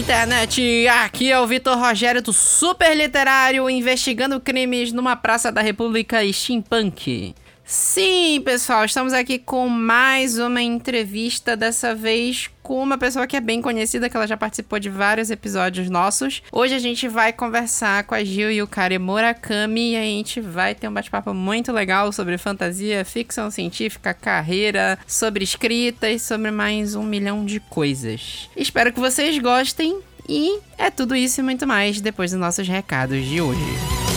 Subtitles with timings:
[0.00, 0.88] internet!
[0.88, 7.34] Aqui é o Vitor Rogério do Super Literário investigando crimes numa praça da República Steampunk.
[7.70, 13.40] Sim, pessoal, estamos aqui com mais uma entrevista, dessa vez com uma pessoa que é
[13.40, 16.42] bem conhecida, que ela já participou de vários episódios nossos.
[16.50, 20.40] Hoje a gente vai conversar com a Gil e o Kari Murakami e a gente
[20.40, 26.50] vai ter um bate-papo muito legal sobre fantasia, ficção científica, carreira, sobre escrita e sobre
[26.50, 28.50] mais um milhão de coisas.
[28.56, 33.24] Espero que vocês gostem e é tudo isso e muito mais depois dos nossos recados
[33.24, 34.09] de hoje.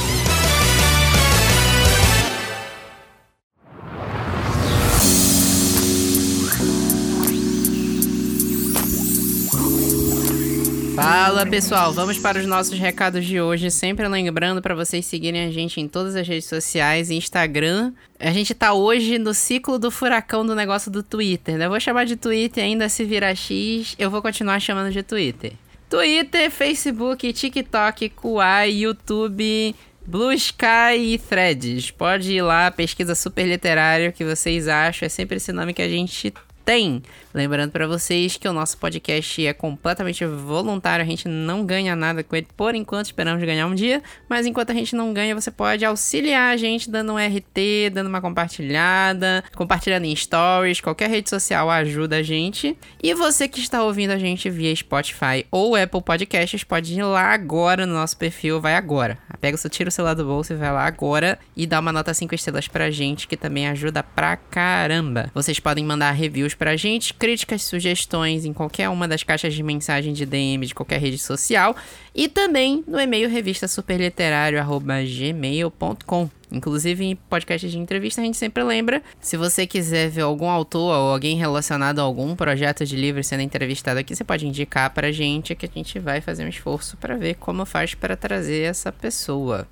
[10.95, 13.71] Fala pessoal, vamos para os nossos recados de hoje.
[13.71, 17.93] Sempre lembrando para vocês seguirem a gente em todas as redes sociais Instagram.
[18.19, 21.65] A gente tá hoje no ciclo do furacão do negócio do Twitter, né?
[21.65, 25.53] Eu vou chamar de Twitter ainda se virar X, eu vou continuar chamando de Twitter.
[25.89, 31.89] Twitter, Facebook, TikTok, Kuai, YouTube, Blue Sky e Threads.
[31.89, 35.07] Pode ir lá, pesquisa super literário que vocês acham.
[35.07, 36.31] É sempre esse nome que a gente
[36.63, 37.01] tem.
[37.33, 42.23] Lembrando para vocês que o nosso podcast é completamente voluntário, a gente não ganha nada
[42.23, 45.49] com ele por enquanto, esperamos ganhar um dia, mas enquanto a gente não ganha, você
[45.49, 51.29] pode auxiliar a gente dando um RT, dando uma compartilhada, compartilhando em stories, qualquer rede
[51.29, 52.77] social ajuda a gente.
[53.01, 57.33] E você que está ouvindo a gente via Spotify ou Apple Podcasts, pode ir lá
[57.33, 59.17] agora no nosso perfil, vai agora.
[59.41, 61.91] Pega o seu, tira o celular do bolso e vai lá agora e dá uma
[61.91, 65.29] nota 5 estrelas pra gente, que também ajuda pra caramba.
[65.33, 70.11] Vocês podem mandar reviews pra gente, críticas, sugestões em qualquer uma das caixas de mensagem
[70.11, 71.73] de DM de qualquer rede social
[72.13, 76.29] e também no e-mail revista superliterário@gmail.com.
[76.51, 80.93] Inclusive em podcasts de entrevista a gente sempre lembra, se você quiser ver algum autor
[80.93, 85.09] ou alguém relacionado a algum projeto de livro sendo entrevistado aqui, você pode indicar pra
[85.09, 88.91] gente que a gente vai fazer um esforço para ver como faz para trazer essa
[88.91, 89.65] pessoa.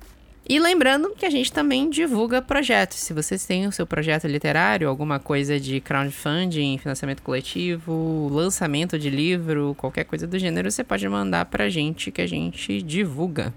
[0.48, 2.98] E lembrando que a gente também divulga projetos.
[2.98, 9.08] Se vocês têm o seu projeto literário, alguma coisa de crowdfunding, financiamento coletivo, lançamento de
[9.08, 13.54] livro, qualquer coisa do gênero, você pode mandar pra gente que a gente divulga.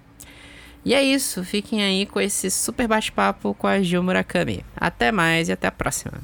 [0.85, 4.63] E é isso, fiquem aí com esse super bate-papo com a Gil Murakami.
[4.75, 6.21] Até mais e até a próxima.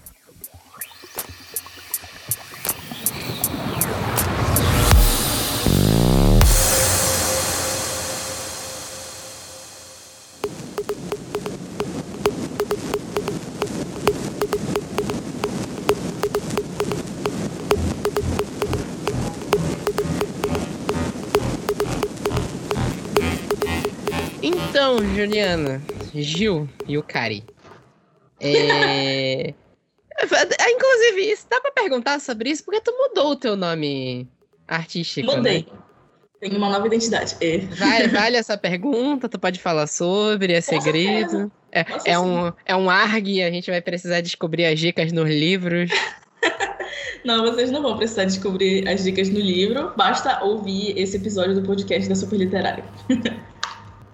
[25.21, 25.79] Juliana,
[26.15, 27.43] Gil e o Kari.
[28.39, 29.53] É...
[30.71, 32.63] inclusive, isso, dá pra perguntar sobre isso?
[32.65, 34.27] Porque tu mudou o teu nome
[34.67, 35.67] artístico, Mudei.
[35.71, 35.79] Né?
[36.39, 37.35] Tenho uma nova identidade.
[37.39, 37.59] É.
[37.59, 39.29] Vale, vale essa pergunta?
[39.29, 40.53] Tu pode falar sobre?
[40.53, 41.51] É segredo?
[41.71, 45.91] É, é, um, é um ARG, a gente vai precisar descobrir as dicas nos livros.
[47.23, 51.61] Não, vocês não vão precisar descobrir as dicas no livro, basta ouvir esse episódio do
[51.61, 52.83] podcast da Super Literária.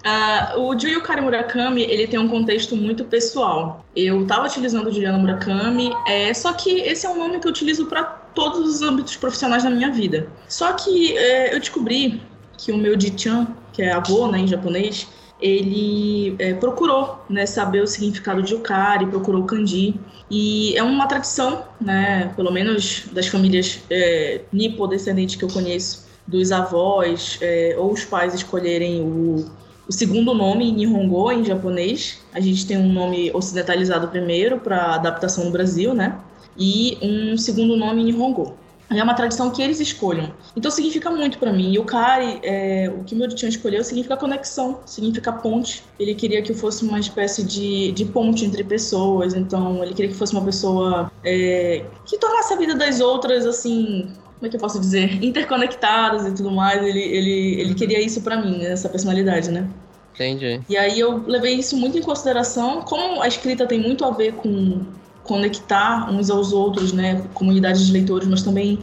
[0.06, 3.86] Uh, o Juyukari Murakami, ele tem um contexto muito pessoal.
[3.96, 7.52] Eu estava utilizando o Juliana Murakami, é, só que esse é um nome que eu
[7.52, 10.30] utilizo para todos os âmbitos profissionais da minha vida.
[10.48, 12.22] Só que é, eu descobri
[12.58, 15.08] que o meu Ji-chan, que é avô né, em japonês,
[15.42, 20.00] ele é, procurou né, saber o significado de Yukari, procurou kanji.
[20.30, 26.52] E é uma tradição, né, pelo menos das famílias é, nipo-descendentes que eu conheço, dos
[26.52, 29.46] avós é, ou os pais escolherem o
[29.88, 32.20] o segundo nome Nihongo em japonês.
[32.34, 36.18] A gente tem um nome ocidentalizado primeiro para adaptação no Brasil, né?
[36.58, 38.58] E um segundo nome Nihongo.
[38.90, 40.32] É uma tradição que eles escolham.
[40.56, 41.74] Então significa muito para mim.
[41.74, 45.84] E o Kari, é, o que meu Chan escolheu, significa conexão, significa ponte.
[46.00, 49.34] Ele queria que eu fosse uma espécie de, de ponte entre pessoas.
[49.34, 54.10] Então ele queria que fosse uma pessoa é, que tornasse a vida das outras assim
[54.38, 56.82] como é que eu posso dizer, interconectados e tudo mais.
[56.84, 59.68] Ele, ele, ele queria isso para mim, né, essa personalidade, né?
[60.14, 60.62] Entendi.
[60.68, 64.34] E aí eu levei isso muito em consideração, como a escrita tem muito a ver
[64.34, 64.82] com
[65.24, 68.80] conectar uns aos outros, né, comunidades de leitores, mas também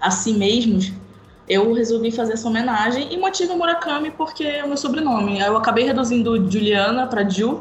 [0.00, 0.92] a si mesmos.
[1.48, 5.40] Eu resolvi fazer essa homenagem e motivo Murakami porque é o meu sobrenome.
[5.40, 7.60] Eu acabei reduzindo Juliana para Ju,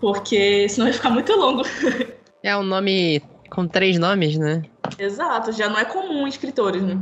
[0.00, 1.62] porque senão ia ficar muito longo.
[2.40, 3.20] É um nome
[3.50, 4.62] com três nomes, né?
[4.98, 6.98] Exato, já não é comum escritores, né?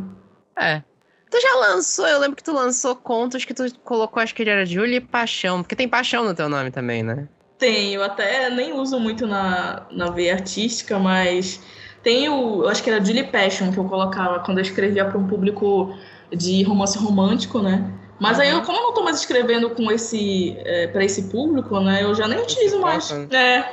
[0.58, 0.82] É.
[1.30, 4.64] Tu já lançou, eu lembro que tu lançou contos que tu colocou, acho que era
[4.64, 7.28] Julie Paixão, porque tem paixão no teu nome também, né?
[7.58, 11.60] Tenho, até nem uso muito na, na veia artística, mas
[12.02, 15.18] tem o, eu acho que era Julie Passion que eu colocava quando eu escrevia para
[15.18, 15.96] um público
[16.30, 17.92] de romance romântico, né?
[18.18, 21.78] Mas aí, eu, como eu não tô mais escrevendo com esse é, para esse público,
[21.80, 22.02] né?
[22.02, 23.10] Eu já nem utilizo mais.
[23.30, 23.72] É.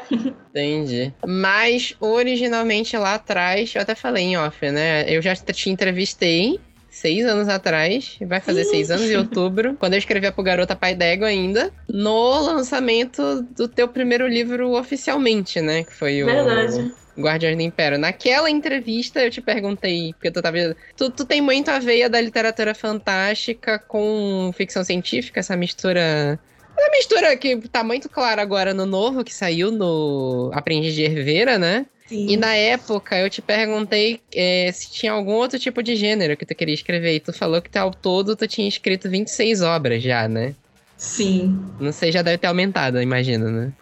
[0.50, 1.14] Entendi.
[1.26, 5.06] Mas originalmente lá atrás, eu até falei em off, né?
[5.08, 6.60] Eu já te entrevistei
[6.90, 10.94] seis anos atrás, vai fazer seis anos em outubro, quando eu escrevia pro Garota Pai
[10.94, 15.84] d'Égua ainda, no lançamento do teu primeiro livro oficialmente, né?
[15.84, 16.28] Que foi o.
[16.28, 16.94] Verdade.
[17.18, 17.98] Guardiões do Império.
[17.98, 20.58] Naquela entrevista eu te perguntei, porque tu tava.
[20.98, 26.40] Tu, tu tem muito a veia da literatura fantástica com ficção científica, essa mistura.
[26.76, 31.60] Essa mistura que tá muito clara agora no novo, que saiu no Aprendiz de Herveira,
[31.60, 31.86] né?
[32.08, 32.28] Sim.
[32.30, 36.46] E na época eu te perguntei é, se tinha algum outro tipo de gênero que
[36.46, 37.16] tu queria escrever.
[37.16, 40.56] E tu falou que ao todo tu tinha escrito 26 obras já, né?
[40.98, 41.60] Sim.
[41.80, 43.74] Não sei, já deve ter aumentado, imagino, né?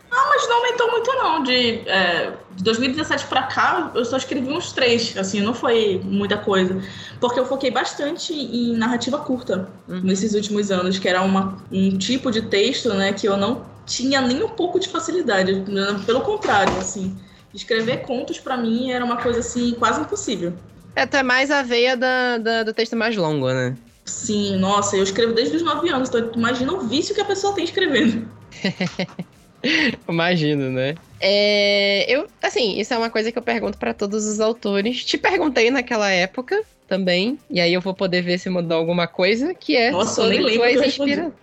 [0.42, 1.44] Não, mas não aumentou muito não.
[1.44, 6.38] De, é, de 2017 pra cá, eu só escrevi uns três, assim, não foi muita
[6.38, 6.82] coisa.
[7.20, 10.02] Porque eu foquei bastante em narrativa curta uhum.
[10.02, 14.22] nesses últimos anos, que era uma, um tipo de texto, né, que eu não tinha
[14.22, 15.64] nem um pouco de facilidade.
[16.06, 17.16] Pelo contrário, assim.
[17.54, 20.54] Escrever contos para mim era uma coisa assim quase impossível.
[20.96, 23.76] É até mais a veia da, da, do texto mais longo, né?
[24.06, 27.54] Sim, nossa, eu escrevo desde os 9 anos, então imagina o vício que a pessoa
[27.54, 28.28] tem escrevendo.
[30.08, 30.96] Imagino, né?
[31.20, 35.04] É, eu, assim, isso é uma coisa que eu pergunto para todos os autores.
[35.06, 39.54] Te perguntei naquela época também, e aí eu vou poder ver se mudou alguma coisa,
[39.54, 41.34] que é Nossa, sobre eu tuas inspirações.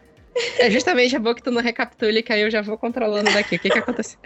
[0.58, 3.56] É justamente é bom que tu não recapitule, que aí eu já vou controlando daqui.
[3.56, 4.18] O que que aconteceu?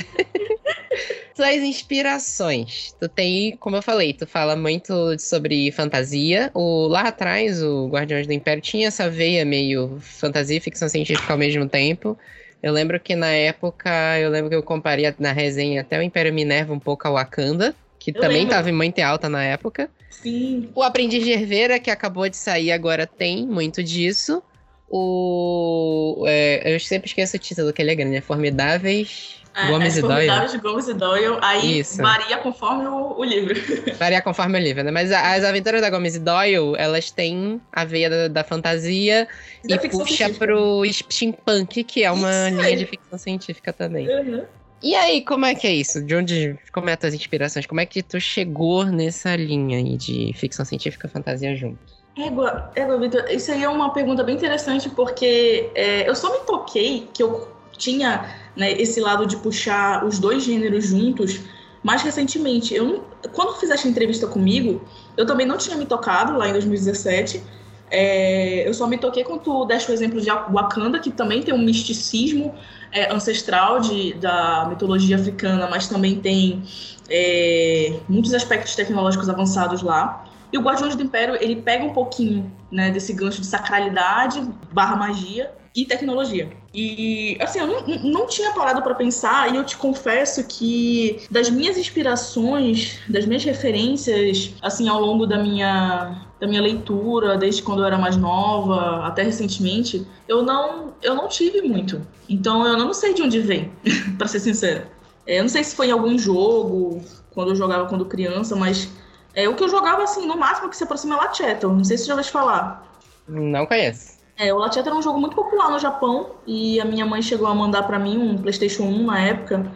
[1.35, 2.95] Suas inspirações.
[3.01, 6.51] Tu tem, como eu falei, tu fala muito sobre fantasia.
[6.53, 11.33] O, lá atrás, o Guardiões do Império tinha essa veia meio fantasia e ficção científica
[11.33, 12.19] ao mesmo tempo.
[12.63, 16.33] Eu lembro que na época, eu lembro que eu comparei na resenha até o Império
[16.33, 19.91] Minerva um pouco ao Wakanda, que eu também estava muito alta na época.
[20.11, 20.71] Sim.
[20.75, 24.43] O Aprendiz de Herveira, que acabou de sair agora, tem muito disso.
[24.89, 26.25] O.
[26.29, 29.42] É, eu sempre esqueço o título, que ele é grande, é Formidáveis.
[29.55, 30.49] É, Gomes é e Doyle.
[30.51, 32.01] de Gomes e Doyle, aí Isso.
[32.01, 33.55] varia conforme o, o, livro.
[33.99, 34.91] Varia conforme o livro, né?
[34.91, 39.29] Mas as aventuras da Gomes e Doyle, elas têm a veia da, da fantasia
[39.69, 40.47] e, e puxa científica.
[40.47, 42.77] pro steampunk, que é uma isso linha aí.
[42.77, 44.09] de ficção científica também.
[44.09, 44.45] Uhum.
[44.83, 46.03] E aí, como é que é isso?
[46.03, 47.67] De onde, como é as tuas inspirações?
[47.67, 52.03] Como é que tu chegou nessa linha aí de ficção científica e fantasia juntos?
[52.19, 56.45] Égua, égua, Vitor, isso aí é uma pergunta bem interessante, porque é, eu só me
[56.45, 57.49] toquei que eu
[57.83, 58.25] tinha
[58.57, 61.41] né, esse lado de puxar os dois gêneros juntos
[61.83, 62.73] mais recentemente.
[62.75, 64.83] Eu, quando fizeste entrevista comigo,
[65.17, 67.43] eu também não tinha me tocado lá em 2017.
[67.91, 71.53] É, eu só me toquei quando tu deste o exemplo de Wakanda, que também tem
[71.53, 72.55] um misticismo
[72.93, 76.63] é, ancestral de, da mitologia africana, mas também tem
[77.11, 80.25] é, muitos aspectos tecnológicos avançados lá.
[80.53, 84.41] E o Guardiões do Império, ele pega um pouquinho né, desse gancho de sacralidade
[84.73, 86.62] barra magia e tecnologia.
[86.75, 91.51] E, assim, eu não, não tinha parado para pensar, e eu te confesso que das
[91.51, 97.81] minhas inspirações, das minhas referências, assim, ao longo da minha, da minha leitura, desde quando
[97.81, 102.01] eu era mais nova, até recentemente, eu não, eu não tive muito.
[102.27, 103.71] Então, eu não sei de onde vem,
[104.17, 104.91] para ser sincera.
[105.27, 108.89] É, eu não sei se foi em algum jogo, quando eu jogava quando criança, mas
[109.35, 111.69] é, o que eu jogava, assim, no máximo que se aproxima é Lacheto.
[111.69, 112.87] Não sei se já ouviu falar.
[113.29, 114.22] Não conheço.
[114.37, 117.47] É, o Lacheto era um jogo muito popular no Japão e a minha mãe chegou
[117.47, 119.71] a mandar para mim um PlayStation 1 na época.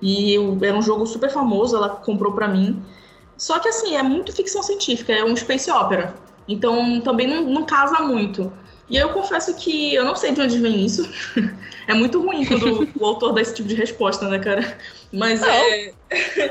[0.00, 2.82] E eu, era um jogo super famoso, ela comprou para mim.
[3.36, 6.14] Só que, assim, é muito ficção científica, é um space opera.
[6.46, 8.52] Então, também não, não casa muito.
[8.90, 11.08] E eu confesso que eu não sei de onde vem isso.
[11.86, 14.76] é muito ruim quando o autor dá esse tipo de resposta, né, cara?
[15.12, 15.48] Mas não.
[15.48, 15.92] é.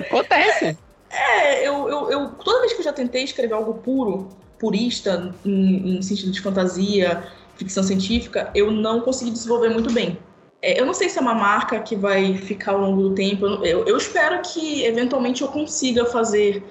[0.07, 0.77] Acontece.
[1.09, 5.97] É, eu, eu, eu, toda vez que eu já tentei escrever algo puro, purista, em,
[5.97, 7.27] em sentido de fantasia,
[7.61, 10.17] ficção científica, eu não consegui desenvolver muito bem.
[10.61, 13.45] É, eu não sei se é uma marca que vai ficar ao longo do tempo.
[13.45, 16.63] Eu, eu espero que eventualmente eu consiga fazer,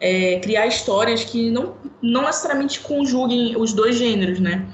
[0.00, 4.66] é, criar histórias que não, não necessariamente conjuguem os dois gêneros, né?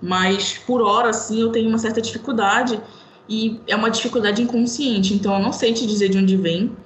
[0.00, 2.80] Mas por hora, sim, eu tenho uma certa dificuldade
[3.28, 5.14] e é uma dificuldade inconsciente.
[5.14, 6.76] Então eu não sei te dizer de onde vem.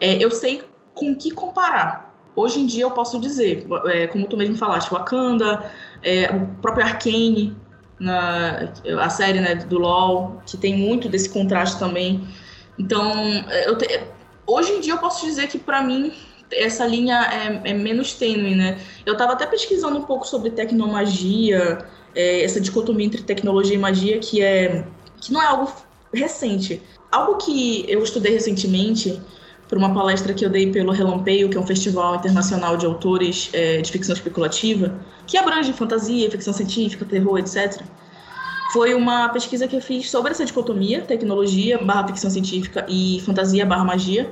[0.00, 0.62] É, eu sei
[0.94, 2.12] com que comparar.
[2.34, 5.70] Hoje em dia eu posso dizer, é, como tu mesmo falaste, Wakanda,
[6.02, 7.54] é, o próprio Arcane,
[8.02, 12.26] na, a série né, do LoL, que tem muito desse contraste também.
[12.78, 13.12] Então,
[13.78, 14.00] te,
[14.46, 16.12] hoje em dia eu posso dizer que para mim
[16.50, 18.78] essa linha é, é, menos tênue, né?
[19.06, 24.18] Eu estava até pesquisando um pouco sobre tecnomagia, é, essa dicotomia entre tecnologia e magia,
[24.18, 24.84] que é
[25.20, 25.72] que não é algo
[26.12, 26.82] recente.
[27.10, 29.20] Algo que eu estudei recentemente
[29.72, 33.48] por uma palestra que eu dei pelo Relampeio, que é um festival internacional de autores
[33.54, 34.94] é, de ficção especulativa,
[35.26, 37.80] que abrange fantasia, ficção científica, terror, etc.
[38.74, 43.64] Foi uma pesquisa que eu fiz sobre essa dicotomia, tecnologia barra ficção científica e fantasia
[43.64, 44.30] barra magia.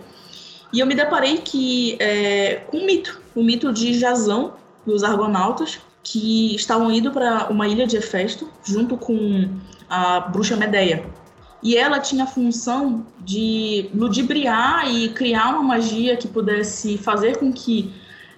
[0.75, 4.53] E eu me deparei que é, com um mito, o mito de Jazão
[4.87, 9.49] e os Argonautas, que estavam indo para uma ilha de Hefesto, junto com
[9.89, 11.03] a bruxa Medeia,
[11.63, 17.53] e ela tinha a função de ludibriar e criar uma magia que pudesse fazer com
[17.53, 17.93] que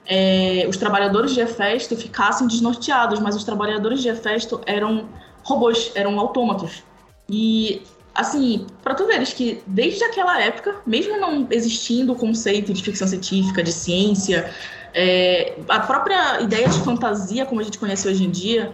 [0.06, 5.08] é, os trabalhadores de Hefesto ficassem desnorteados, mas os trabalhadores de Hefesto eram
[5.44, 6.82] robôs, eram autômatos.
[7.28, 7.82] E,
[8.14, 13.06] assim, para tu veres que desde aquela época, mesmo não existindo o conceito de ficção
[13.06, 14.52] científica, de ciência,
[14.92, 18.72] é, a própria ideia de fantasia, como a gente conhece hoje em dia,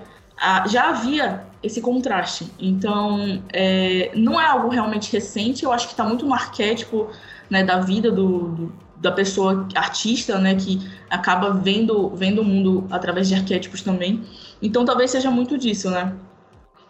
[0.66, 2.46] já havia esse contraste.
[2.58, 7.10] Então, é, não é algo realmente recente, eu acho que está muito no arquétipo
[7.50, 12.86] né, da vida do, do, da pessoa artista, né, que acaba vendo, vendo o mundo
[12.90, 14.22] através de arquétipos também.
[14.62, 16.14] Então, talvez seja muito disso, né?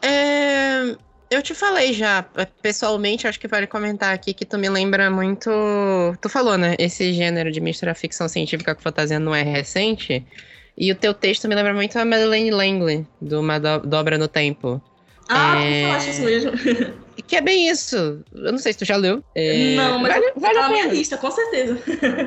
[0.02, 0.96] É,
[1.30, 2.24] eu te falei já,
[2.62, 5.50] pessoalmente, acho que vale comentar aqui que tu me lembra muito.
[6.20, 6.74] Tu falou, né?
[6.78, 10.24] Esse gênero de misturar ficção científica com fantasia não é recente.
[10.78, 14.80] E o teu texto me lembra muito a Madeleine Langley, do Uma Dobra no Tempo.
[15.28, 15.82] Ah, é...
[15.82, 16.52] tu falaste isso mesmo.
[17.26, 18.24] Que é bem isso.
[18.32, 19.22] Eu não sei se tu já leu.
[19.34, 19.74] É...
[19.74, 21.78] Não, mas vale, vale tá a minha lista, com certeza.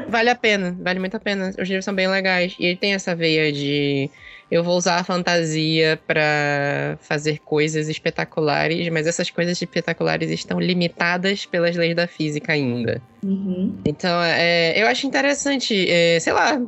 [0.08, 1.50] Vale a pena, vale muito a pena.
[1.58, 2.56] Os livros são bem legais.
[2.60, 4.12] E ele tem essa veia de
[4.52, 11.46] eu vou usar a fantasia para fazer coisas espetaculares, mas essas coisas espetaculares estão limitadas
[11.46, 13.02] pelas leis da física ainda.
[13.24, 13.80] Uhum.
[13.86, 16.62] Então, é, eu acho interessante, é, sei lá,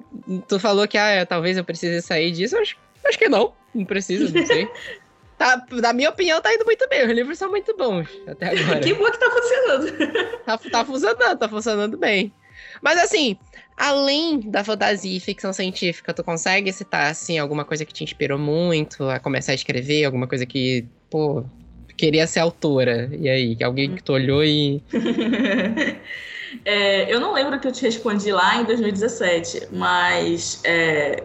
[0.48, 3.84] tu falou que ah, talvez eu precise sair disso, eu acho, acho que não, não
[3.84, 4.66] preciso, não sei.
[5.36, 7.06] Tá, na minha opinião, tá indo muito bem.
[7.06, 8.80] Os livros são muito bons até agora.
[8.80, 10.13] que bom que tá funcionando.
[10.46, 12.32] tá, tá funcionando, tá funcionando bem.
[12.82, 13.38] Mas assim,
[13.77, 18.38] além da fantasia e ficção científica, tu consegue citar, assim, alguma coisa que te inspirou
[18.38, 20.06] muito a começar a escrever?
[20.06, 21.44] Alguma coisa que, pô,
[21.98, 23.10] queria ser autora?
[23.13, 24.84] E aí, alguém que tu olhou e.
[26.65, 31.24] é, eu não lembro que eu te respondi lá em 2017, mas é,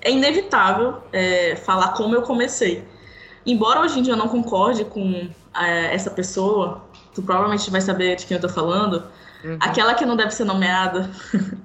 [0.00, 2.82] é inevitável é, falar como eu comecei.
[3.44, 8.16] Embora hoje em dia eu não concorde com é, essa pessoa, tu provavelmente vai saber
[8.16, 9.04] de quem eu tô falando,
[9.44, 9.56] Uhum.
[9.60, 11.10] Aquela que não deve ser nomeada.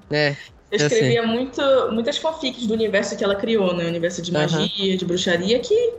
[0.10, 0.36] É.
[0.72, 1.62] Eu escrevia muito,
[1.92, 3.86] muitas fanfics do universo que ela criou, né?
[3.86, 4.98] O universo de magia, uhum.
[4.98, 5.94] de bruxaria, que,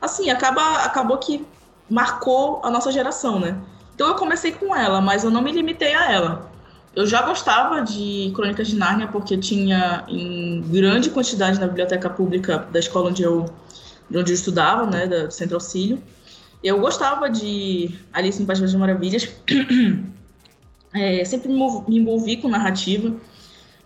[0.00, 1.44] assim, acaba, acabou que
[1.90, 3.58] marcou a nossa geração, né?
[3.96, 6.52] Então eu comecei com ela, mas eu não me limitei a ela.
[6.94, 12.66] Eu já gostava de Crônicas de Nárnia porque tinha em grande quantidade na biblioteca pública
[12.70, 13.46] da escola onde eu,
[14.14, 16.00] onde eu estudava, né, do Centro Auxílio.
[16.62, 19.28] Eu gostava de Alice em País das Maravilhas.
[20.96, 23.14] É, sempre me envolvi com narrativa.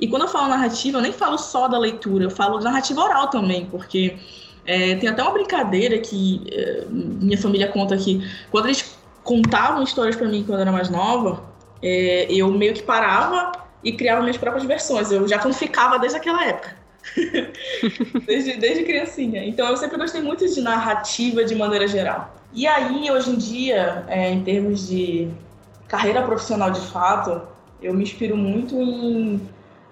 [0.00, 3.28] E quando eu falo narrativa, eu nem falo só da leitura, eu falo narrativa oral
[3.28, 4.16] também, porque
[4.64, 10.16] é, tem até uma brincadeira que é, minha família conta que quando eles contavam histórias
[10.16, 11.42] para mim quando eu era mais nova,
[11.82, 13.52] é, eu meio que parava
[13.82, 15.10] e criava minhas próprias versões.
[15.10, 16.76] Eu já fanficava desde aquela época.
[18.26, 19.44] desde, desde criancinha.
[19.44, 22.34] Então eu sempre gostei muito de narrativa de maneira geral.
[22.52, 25.28] E aí, hoje em dia, é, em termos de
[25.90, 27.42] carreira profissional de fato,
[27.82, 29.40] eu me inspiro muito em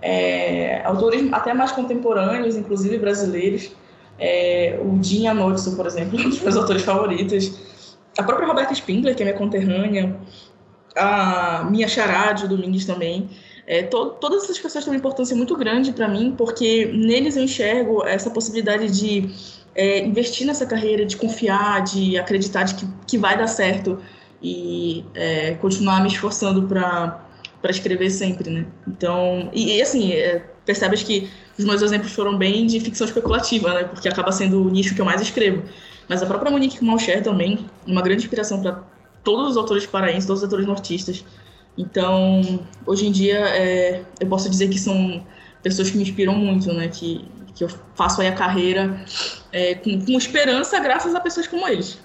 [0.01, 3.73] é, autores até mais contemporâneos, inclusive brasileiros.
[4.17, 7.97] É, o Dinha Notso, por exemplo, um dos meus autores favoritos.
[8.17, 10.17] A própria Roberta Spindler, que é minha conterrânea.
[10.97, 13.29] A minha Charade, o Domingues também.
[13.67, 17.43] É, to todas essas pessoas têm uma importância muito grande para mim, porque neles eu
[17.43, 19.31] enxergo essa possibilidade de
[19.75, 23.99] é, investir nessa carreira, de confiar, de acreditar de que, que vai dar certo
[24.43, 27.25] e é, continuar me esforçando para
[27.61, 28.67] para escrever sempre, né?
[28.87, 31.29] Então, e, e assim, é, percebes que
[31.59, 33.85] os meus exemplos foram bem de ficção especulativa, né?
[33.85, 35.63] Porque acaba sendo o nicho que eu mais escrevo.
[36.09, 38.85] Mas a própria Monique Malcher também, uma grande inspiração para
[39.25, 41.25] todos os autores paraenses, todos os autores nortistas.
[41.77, 45.25] Então, hoje em dia, é, eu posso dizer que são
[45.63, 46.89] pessoas que me inspiram muito, né?
[46.89, 49.05] Que, que eu faço aí a carreira
[49.53, 51.99] é, com, com esperança graças a pessoas como eles.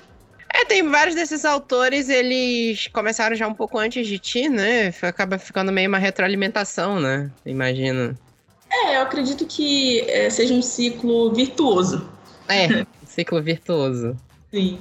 [0.63, 4.93] É, tem vários desses autores, eles começaram já um pouco antes de ti, né?
[5.01, 7.29] Acaba ficando meio uma retroalimentação, né?
[7.45, 8.17] Imagino.
[8.71, 12.09] É, eu acredito que é, seja um ciclo virtuoso.
[12.47, 14.15] É, ciclo virtuoso.
[14.53, 14.79] Sim.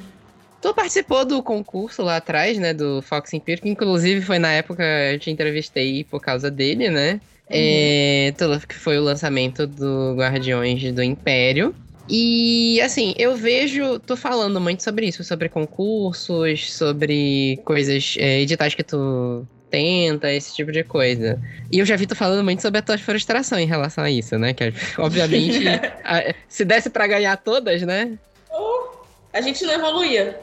[0.61, 4.85] Tu participou do concurso lá atrás, né, do Fox Empire, que inclusive foi na época
[4.85, 7.15] eu te entrevistei por causa dele, né?
[7.51, 7.57] Uhum.
[7.59, 8.35] É,
[8.69, 11.75] que foi o lançamento do Guardiões do Império.
[12.09, 18.75] E assim, eu vejo, tô falando muito sobre isso, sobre concursos, sobre coisas, é, editais
[18.75, 21.41] que tu tenta, esse tipo de coisa.
[21.71, 24.39] E eu já vi tu falando muito sobre a tua frustração em relação a isso,
[24.39, 24.53] né?
[24.53, 25.67] Que obviamente,
[26.05, 28.19] a, se desse para ganhar todas, né?
[29.33, 30.41] a gente não evoluía.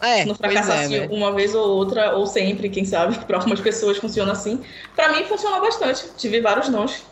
[0.00, 1.08] É, não fracassasse é, né?
[1.12, 4.60] uma vez ou outra, ou sempre, quem sabe, para algumas pessoas funciona assim.
[4.96, 6.08] Para mim funcionou bastante.
[6.16, 7.04] Tive vários nãos.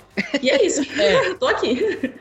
[0.42, 0.82] E é isso.
[1.00, 1.34] é.
[1.34, 2.12] Tô aqui.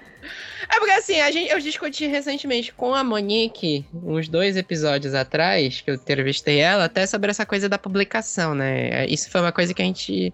[0.69, 5.81] É porque assim, a gente, eu discuti recentemente com a Monique, uns dois episódios atrás,
[5.81, 9.07] que eu entrevistei ela, até sobre essa coisa da publicação, né?
[9.07, 10.31] Isso foi uma coisa que a gente.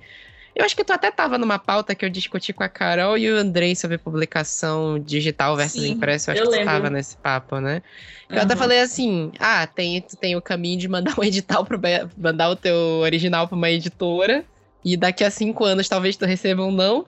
[0.54, 3.30] Eu acho que tu até tava numa pauta que eu discuti com a Carol e
[3.32, 6.30] o Andrei sobre publicação digital versus Sim, impresso.
[6.30, 6.66] Eu acho eu que lembro.
[6.66, 7.82] tu tava nesse papo, né?
[8.30, 8.42] Eu uhum.
[8.42, 11.80] até falei assim: ah, tem, tu tem o caminho de mandar um edital pro,
[12.18, 14.44] mandar o teu original pra uma editora.
[14.84, 17.06] E daqui a cinco anos talvez tu receba um não.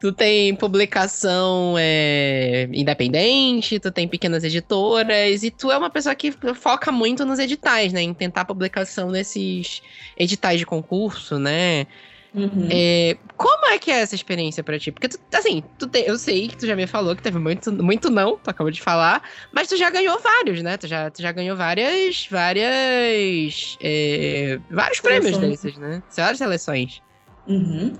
[0.00, 6.32] Tu tem publicação é, independente, tu tem pequenas editoras, e tu é uma pessoa que
[6.54, 8.00] foca muito nos editais, né?
[8.00, 9.82] Em tentar publicação nesses
[10.16, 11.86] editais de concurso, né?
[12.34, 12.68] Uhum.
[12.70, 14.92] É, como é que é essa experiência para ti?
[14.92, 17.72] Porque, tu, assim, tu te, eu sei que tu já me falou que teve muito,
[17.72, 20.76] muito não, tu acabou de falar, mas tu já ganhou vários, né?
[20.76, 26.02] Tu já, tu já ganhou várias, várias, é, vários prêmios desses, né?
[26.16, 27.02] Várias seleções.
[27.48, 27.92] Uhum.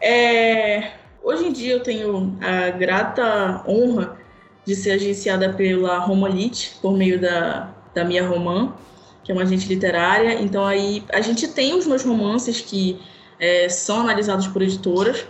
[0.00, 4.18] É, Hoje em dia eu tenho a grata honra
[4.64, 8.72] de ser agenciada pela Romalite, por meio da, da Mia Roman,
[9.22, 10.40] que é uma agente literária.
[10.40, 13.00] Então aí a gente tem os meus romances que
[13.38, 15.26] é, são analisados por editoras,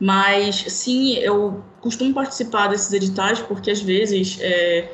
[0.00, 4.90] mas sim, eu costumo participar desses editais porque às vezes é,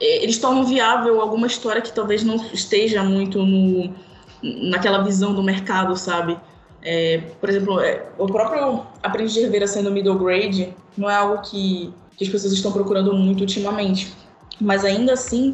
[0.00, 3.94] é eles tornam viável alguma história que talvez não esteja muito no,
[4.42, 6.38] naquela visão do mercado, sabe?
[6.82, 11.40] É, por exemplo, é, o próprio Aprendiz de Rivera sendo middle grade não é algo
[11.42, 14.12] que, que as pessoas estão procurando muito ultimamente.
[14.60, 15.52] Mas ainda assim,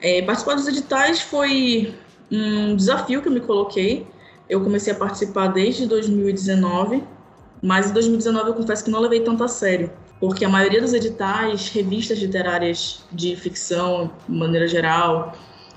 [0.00, 1.94] é, participar dos editais foi
[2.30, 4.06] um desafio que eu me coloquei.
[4.48, 7.04] Eu comecei a participar desde 2019,
[7.62, 10.92] mas em 2019 eu confesso que não levei tanto a sério, porque a maioria dos
[10.92, 15.34] editais, revistas literárias de ficção, de maneira geral,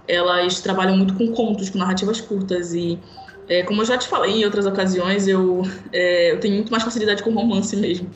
[0.08, 2.99] elas trabalham muito com contos, com narrativas curtas e
[3.47, 6.84] é, como eu já te falei em outras ocasiões, eu, é, eu tenho muito mais
[6.84, 8.10] facilidade com romance mesmo.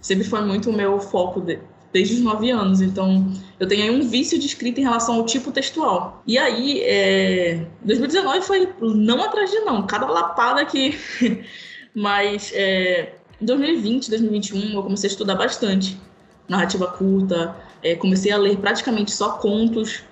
[0.00, 1.58] Sempre foi muito o meu foco de,
[1.92, 2.80] desde os nove anos.
[2.80, 6.22] Então, eu tenho aí um vício de escrita em relação ao tipo textual.
[6.26, 10.98] E aí, é, 2019 foi não atrás de não, cada lapada que.
[11.94, 16.00] Mas é, em 2020, 2021, eu comecei a estudar bastante
[16.48, 20.02] narrativa curta, é, comecei a ler praticamente só contos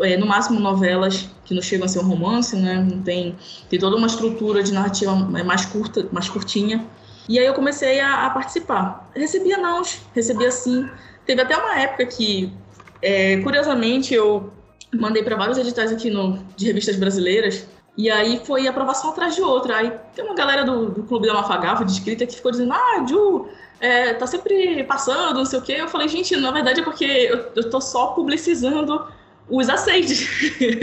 [0.00, 2.86] é, no máximo novelas que não chegam a ser um romance, né?
[3.04, 3.36] Tem,
[3.68, 6.86] tem toda uma estrutura de narrativa mais curta, mais curtinha.
[7.28, 9.10] E aí eu comecei a, a participar.
[9.14, 9.82] Recebia não,
[10.14, 10.88] recebia sim.
[11.24, 12.52] Teve até uma época que,
[13.00, 14.52] é, curiosamente, eu
[14.92, 17.66] mandei para vários editais aqui no, de revistas brasileiras.
[17.96, 19.76] E aí foi aprovação atrás de outra.
[19.76, 23.04] Aí tem uma galera do, do Clube da Mafagafa, de escrita, que ficou dizendo: Ah,
[23.06, 23.46] Ju,
[23.78, 25.76] é, tá sempre passando, não sei o quê.
[25.78, 29.06] Eu falei: Gente, na verdade é porque eu, eu tô só publicizando
[29.48, 30.28] os aceites.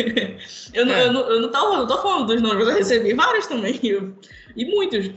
[0.73, 1.07] eu, não, é.
[1.07, 3.79] eu, não, eu, não tô, eu não tô falando dos nomes, eu recebi vários também,
[3.83, 4.13] eu,
[4.55, 5.11] e muitos.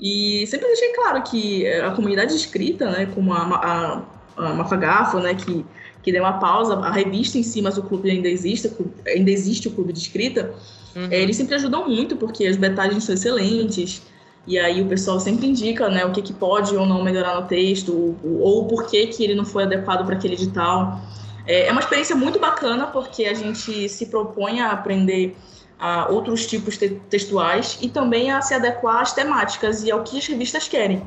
[0.00, 4.02] E sempre deixei claro que a comunidade escrita, né, como a, a,
[4.36, 5.64] a Mafagafo, né, que,
[6.02, 8.70] que deu uma pausa, a revista em si, mas o clube ainda existe,
[9.06, 10.54] ainda existe o clube de escrita,
[10.94, 11.08] uhum.
[11.10, 14.00] é, eles sempre ajudam muito, porque as betagens são excelentes,
[14.46, 17.46] e aí o pessoal sempre indica né, o que, que pode ou não melhorar no
[17.46, 21.02] texto, ou, ou por que, que ele não foi adequado para aquele edital.
[21.48, 25.34] É, é uma experiência muito bacana porque a gente se propõe a aprender
[25.80, 30.18] a outros tipos te textuais e também a se adequar às temáticas e ao que
[30.18, 31.02] as revistas querem.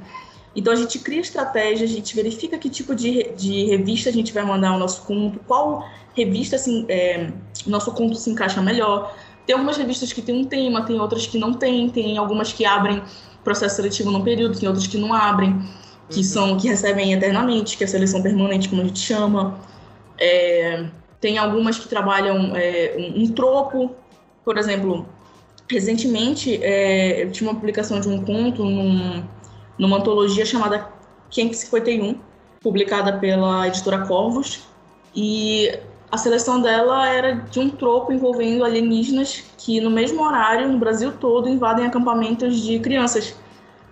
[0.56, 4.34] Então a gente cria estratégia, a gente verifica que tipo de, de revista a gente
[4.34, 7.32] vai mandar o nosso conto, qual revista assim, é,
[7.68, 9.16] nosso conto se encaixa melhor.
[9.46, 12.66] Tem algumas revistas que tem um tema, tem outras que não tem, tem algumas que
[12.66, 13.02] abrem
[13.44, 15.62] processo seletivo num período, tem outras que não abrem,
[16.10, 16.24] que uhum.
[16.24, 19.58] são que recebem eternamente, que é a seleção permanente, como a gente chama.
[20.24, 20.86] É,
[21.20, 23.96] tem algumas que trabalham é, um, um, tropo,
[24.46, 25.08] por exemplo,
[25.68, 29.24] recentemente é, eu tinha uma publicação de um conto num,
[29.80, 30.88] numa antologia chamada
[31.32, 32.20] 551,
[32.62, 34.68] publicada pela editora Corvos,
[35.16, 35.76] e
[36.12, 41.14] a seleção dela era de um tropo envolvendo alienígenas que no mesmo horário, no Brasil
[41.14, 43.36] todo, invadem acampamentos de crianças.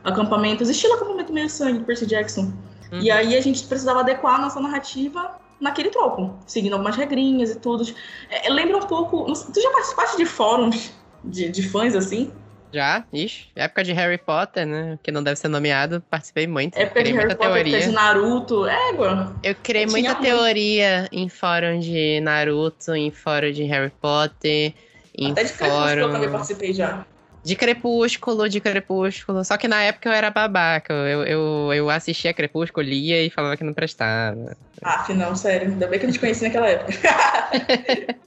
[0.03, 2.53] Acampamentos, estilo acampamento meio sangue, Percy Jackson.
[2.91, 2.99] Uhum.
[3.01, 7.59] E aí a gente precisava adequar a nossa narrativa naquele tropo, seguindo algumas regrinhas e
[7.59, 7.83] tudo.
[8.29, 9.25] É, lembra um pouco.
[9.33, 10.91] Tu já participaste de fóruns
[11.23, 12.31] de, de fãs assim?
[12.71, 13.47] Já, ixi.
[13.55, 14.99] Época de Harry Potter, né?
[15.01, 16.77] Que não deve ser nomeado, participei muito.
[16.77, 17.79] Época de Harry Potter, teoria.
[17.81, 19.35] de Naruto, égua.
[19.43, 21.15] Eu criei Eu muita teoria muito.
[21.15, 24.73] em fórum de Naruto, em fórum de Harry Potter,
[25.17, 26.01] em Até de fórum...
[26.01, 27.05] eu também participei já.
[27.49, 29.43] De Crepúsculo, de Crepúsculo.
[29.43, 30.93] Só que na época eu era babaca.
[30.93, 34.55] Eu, eu, eu assistia Crepúsculo, lia e falava que não prestava.
[34.83, 35.69] Ah, não, sério.
[35.69, 36.93] Ainda bem que eu te conheci naquela época.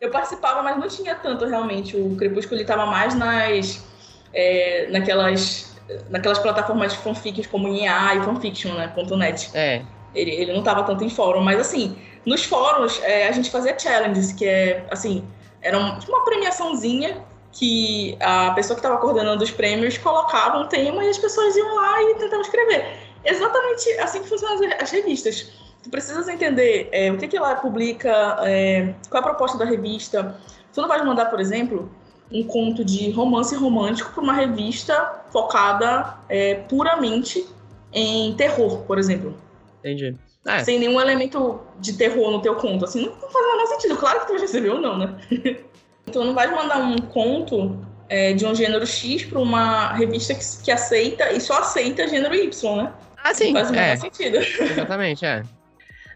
[0.00, 1.96] eu participava, mas não tinha tanto realmente.
[1.96, 3.84] O Crepúsculo estava mais nas.
[4.32, 5.76] É, naquelas,
[6.08, 8.94] naquelas plataformas de fanfics como IA e fanfiction, né?
[9.16, 9.50] .net.
[9.54, 9.82] É.
[10.14, 13.76] Ele, ele não estava tanto em fórum, mas assim, nos fóruns é, a gente fazia
[13.76, 15.24] challenges, que é assim,
[15.60, 17.16] era tipo uma premiaçãozinha
[17.58, 21.74] que a pessoa que estava coordenando os prêmios colocava um tema e as pessoas iam
[21.74, 22.86] lá e tentavam escrever.
[23.24, 25.50] Exatamente assim que funcionam as revistas.
[25.82, 29.64] Tu precisas entender é, o que, que ela publica, é, qual é a proposta da
[29.64, 30.38] revista.
[30.72, 31.90] Tu não vai mandar, por exemplo,
[32.30, 37.44] um conto de romance romântico para uma revista focada é, puramente
[37.92, 39.34] em terror, por exemplo.
[39.80, 40.16] Entendi.
[40.46, 40.62] É.
[40.62, 42.84] Sem nenhum elemento de terror no teu conto.
[42.84, 43.96] Assim, não, não faz o menor sentido.
[43.96, 45.16] Claro que tu vai receber ou não, né?
[46.08, 50.64] então não vai mandar um conto é, de um gênero X para uma revista que,
[50.64, 52.92] que, aceita e só aceita gênero Y, né?
[53.22, 53.52] Ah, sim.
[53.52, 53.96] Não faz o menor é.
[53.96, 54.36] sentido.
[54.36, 55.42] Exatamente, é.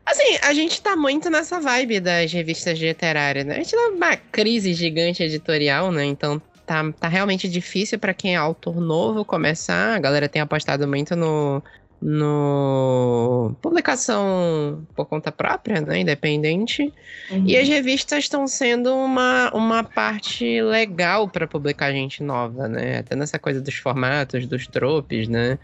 [0.05, 3.55] Assim, a gente tá muito nessa vibe das revistas literárias, né?
[3.55, 6.05] A gente tá numa crise gigante editorial, né?
[6.05, 9.95] Então tá, tá realmente difícil para quem é autor novo começar.
[9.95, 11.63] A galera tem apostado muito no,
[12.03, 16.93] no publicação por conta própria, né, independente.
[17.31, 17.45] Uhum.
[17.47, 22.99] E as revistas estão sendo uma, uma parte legal para publicar gente nova, né?
[22.99, 25.59] Até nessa coisa dos formatos, dos tropes, né?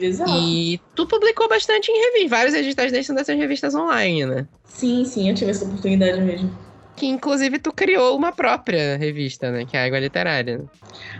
[0.00, 0.30] Exato.
[0.30, 4.46] E tu publicou bastante em revistas, vários editais desses dessas revistas online, né?
[4.64, 9.64] Sim, sim, eu tive essa oportunidade mesmo que inclusive tu criou uma própria revista, né?
[9.64, 10.64] Que é a Égua Literária.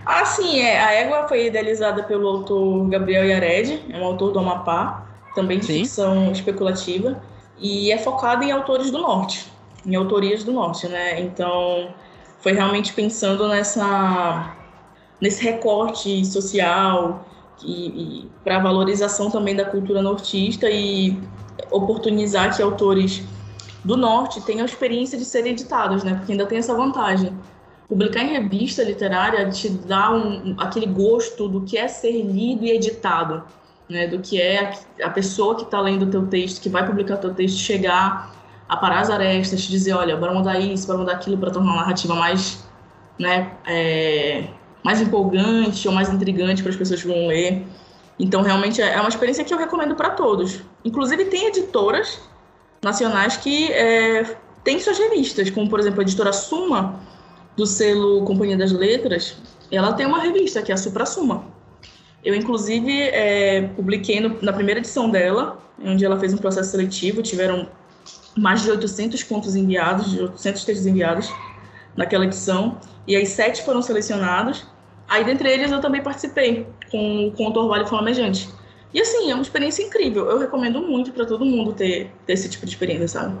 [0.05, 0.79] Ah, sim, é.
[0.79, 5.65] A Égua foi idealizada pelo autor Gabriel Yared, é um autor do Amapá, também de
[5.65, 5.79] sim.
[5.79, 7.21] ficção especulativa,
[7.59, 9.51] e é focada em autores do Norte,
[9.85, 11.19] em autorias do Norte, né?
[11.19, 11.93] Então,
[12.39, 14.55] foi realmente pensando nessa
[15.21, 17.25] nesse recorte social
[17.63, 21.17] e, e para valorização também da cultura nortista e
[21.71, 23.23] oportunizar que autores
[23.83, 26.15] do norte tenham a experiência de serem editados, né?
[26.15, 27.37] Porque ainda tem essa vantagem.
[27.87, 32.71] Publicar em revista literária te dá um, aquele gosto do que é ser lido e
[32.71, 33.43] editado,
[33.89, 34.07] né?
[34.07, 37.17] Do que é a pessoa que está lendo o teu texto, que vai publicar o
[37.17, 38.33] teu texto, chegar
[38.69, 41.73] a parar as arestas, te dizer, olha, bora mudar isso, bora mudar aquilo para tornar
[41.73, 42.65] a narrativa mais,
[43.19, 43.51] né?
[43.67, 44.47] É,
[44.81, 47.65] mais empolgante ou mais intrigante para as pessoas que vão ler.
[48.17, 50.61] Então, realmente é uma experiência que eu recomendo para todos.
[50.85, 52.19] Inclusive, tem editoras
[52.83, 56.99] nacionais que é, têm suas revistas, como por exemplo a editora Suma,
[57.55, 59.37] do selo Companhia das Letras,
[59.71, 61.45] ela tem uma revista que é a Supra Suma.
[62.23, 67.21] Eu, inclusive, é, publiquei no, na primeira edição dela, onde ela fez um processo seletivo,
[67.21, 67.67] tiveram
[68.35, 71.31] mais de 800 contos enviados, de 800 textos enviados
[71.95, 74.65] naquela edição, e aí sete foram selecionados.
[75.07, 78.49] Aí, dentre eles, eu também participei com o conto Orvalho Flamejante.
[78.93, 80.29] E assim, é uma experiência incrível.
[80.29, 83.37] Eu recomendo muito para todo mundo ter, ter esse tipo de experiência, sabe?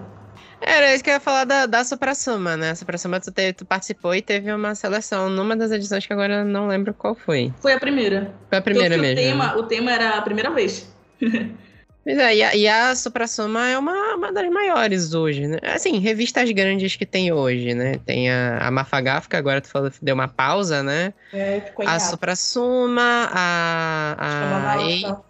[0.65, 2.71] Era isso que eu ia falar da, da Supra-Suma, né?
[2.71, 6.45] A Supra-Suma tu, tu participou e teve uma seleção numa das edições que agora eu
[6.45, 7.53] não lembro qual foi.
[7.61, 8.33] Foi a primeira.
[8.49, 9.13] Foi a primeira mesmo.
[9.13, 10.89] O tema, o tema era a primeira vez.
[12.05, 15.57] Pois é, e a, e a Supra-Suma é uma, uma das maiores hoje, né?
[15.63, 17.97] Assim, revistas grandes que tem hoje, né?
[18.05, 21.13] Tem a, a Mafagaf, que agora tu falou, deu uma pausa, né?
[21.31, 24.15] É, ficou A Supra-Suma, a...
[24.19, 25.21] a, a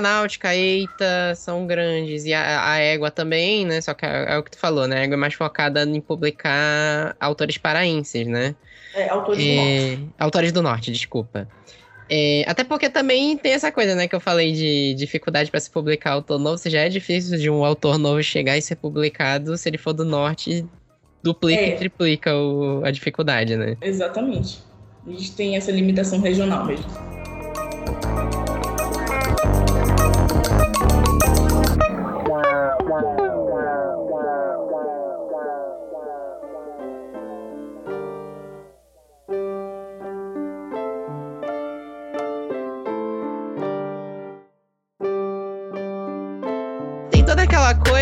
[0.00, 2.24] Náutica, Eita, são grandes.
[2.24, 3.80] E a, a Égua também, né?
[3.80, 5.00] Só que é, é, o que tu falou, né?
[5.00, 8.54] A Égua é mais focada em publicar autores paraenses, né?
[8.94, 10.14] É, autores é, do Norte.
[10.18, 11.48] Autores do Norte, desculpa.
[12.10, 15.70] É, até porque também tem essa coisa, né, que eu falei de dificuldade para se
[15.70, 16.56] publicar autor novo.
[16.56, 19.92] Se já é difícil de um autor novo chegar e ser publicado, se ele for
[19.92, 20.64] do norte,
[21.22, 21.68] duplica é.
[21.68, 23.76] e triplica o, a dificuldade, né?
[23.82, 24.60] Exatamente.
[25.06, 26.86] A gente tem essa limitação regional mesmo.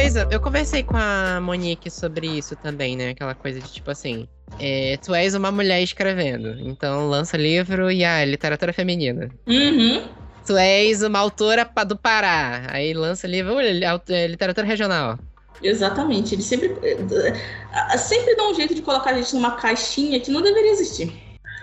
[0.06, 0.28] Coisa.
[0.30, 3.10] Eu conversei com a Monique sobre isso também, né?
[3.10, 4.28] Aquela coisa de tipo assim.
[4.60, 9.28] É, tu és uma mulher escrevendo, então lança livro e ah, literatura feminina.
[9.46, 10.04] Uhum.
[10.46, 15.18] Tu és uma autora do Pará, aí lança livro, é, literatura regional.
[15.60, 16.34] Exatamente.
[16.34, 20.40] Eles sempre, eh, sempre dão um jeito de colocar a gente numa caixinha que não
[20.40, 21.12] deveria existir.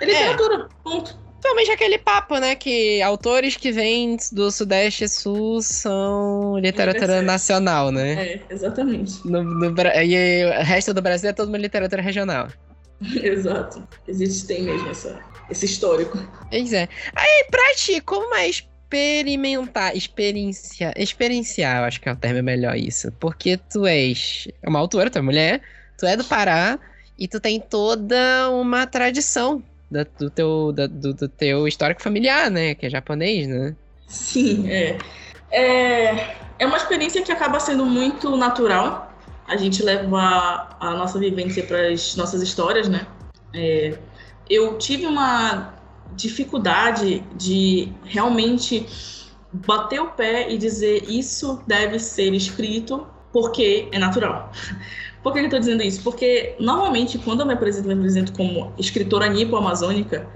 [0.01, 0.84] É literatura, é.
[0.84, 1.22] ponto.
[1.43, 2.56] Totalmente aquele papo, né?
[2.56, 8.13] Que autores que vêm do Sudeste e Sul são literatura nacional, né?
[8.13, 9.27] É, exatamente.
[9.27, 9.75] No, no,
[10.06, 12.47] e o resto do Brasil é toda uma literatura regional.
[13.21, 13.86] Exato.
[14.08, 15.19] Existe, tem mesmo essa,
[15.51, 16.17] esse histórico.
[16.49, 16.88] Pois é.
[17.13, 22.77] Aí, pra ti, como é experimentar, experienciar, experienciar, eu acho que é o termo melhor
[22.77, 23.12] isso.
[23.19, 25.62] Porque tu és uma autora, tu é mulher,
[25.97, 26.79] tu é do Pará
[27.19, 29.62] e tu tem toda uma tradição
[29.93, 32.73] da, do, teu, da, do, do, teu histórico familiar, né?
[32.73, 33.75] Que é japonês, né?
[34.08, 34.97] Sim, é.
[35.51, 36.36] é.
[36.60, 39.13] É uma experiência que acaba sendo muito natural.
[39.47, 43.06] A gente leva a, a nossa vivência para as nossas histórias, né?
[43.53, 43.97] É,
[44.49, 45.73] eu tive uma
[46.15, 48.86] dificuldade de realmente
[49.51, 54.51] bater o pé e dizer isso deve ser escrito porque é natural.
[55.23, 56.03] Por que eu estou dizendo isso?
[56.03, 60.27] Porque normalmente quando eu me apresento, me apresento como escritora nipo-amazônica,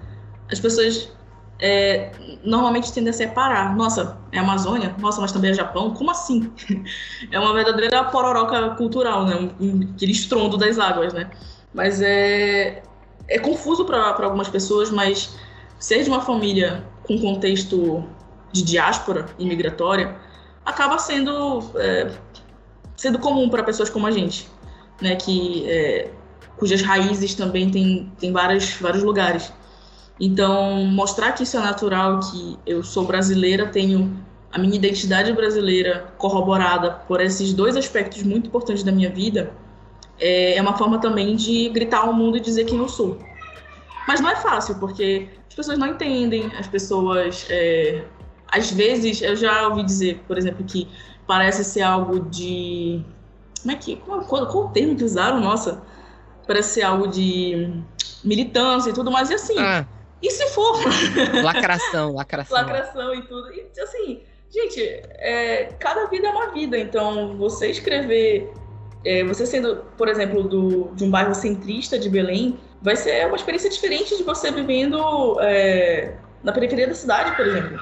[0.50, 1.12] as pessoas
[1.60, 2.12] é,
[2.44, 3.76] normalmente tendem a separar.
[3.76, 4.96] Nossa, é Amazônia?
[5.00, 5.94] Nossa, mas também é Japão?
[5.94, 6.52] Como assim?
[7.32, 9.50] É uma verdadeira pororoca cultural, né?
[9.96, 11.30] Aquele estrondo das águas, né?
[11.74, 12.82] Mas é,
[13.28, 15.36] é confuso para algumas pessoas, mas
[15.80, 18.04] ser de uma família com contexto
[18.52, 20.16] de diáspora imigratória
[20.66, 22.12] acaba sendo é,
[22.96, 24.50] sendo comum para pessoas como a gente,
[25.02, 26.12] né, que é,
[26.58, 29.52] cujas raízes também tem, tem várias, vários lugares.
[30.20, 36.12] Então, mostrar que isso é natural, que eu sou brasileira, tenho a minha identidade brasileira
[36.18, 39.54] corroborada por esses dois aspectos muito importantes da minha vida,
[40.20, 43.20] é, é uma forma também de gritar ao mundo e dizer quem eu sou.
[44.08, 47.46] Mas não é fácil, porque as pessoas não entendem, as pessoas.
[47.50, 48.04] É,
[48.48, 50.88] às vezes, eu já ouvi dizer, por exemplo, que
[51.28, 53.04] parece ser algo de.
[53.60, 53.96] Como é que.
[53.98, 55.40] Qual, qual, o termo que usaram?
[55.40, 55.82] Nossa.
[56.46, 57.82] Parece ser algo de
[58.24, 59.30] militância e tudo mais.
[59.30, 59.58] E assim.
[59.58, 59.86] Ah.
[60.22, 60.80] E se for?
[61.44, 62.58] Lacração, lacração.
[62.58, 63.52] lacração e tudo.
[63.54, 66.78] E assim, gente, é, cada vida é uma vida.
[66.78, 68.52] Então, você escrever.
[69.06, 73.36] É, você sendo, por exemplo, do, de um bairro centrista de Belém, vai ser uma
[73.36, 77.80] experiência diferente de você vivendo é, na periferia da cidade, por exemplo.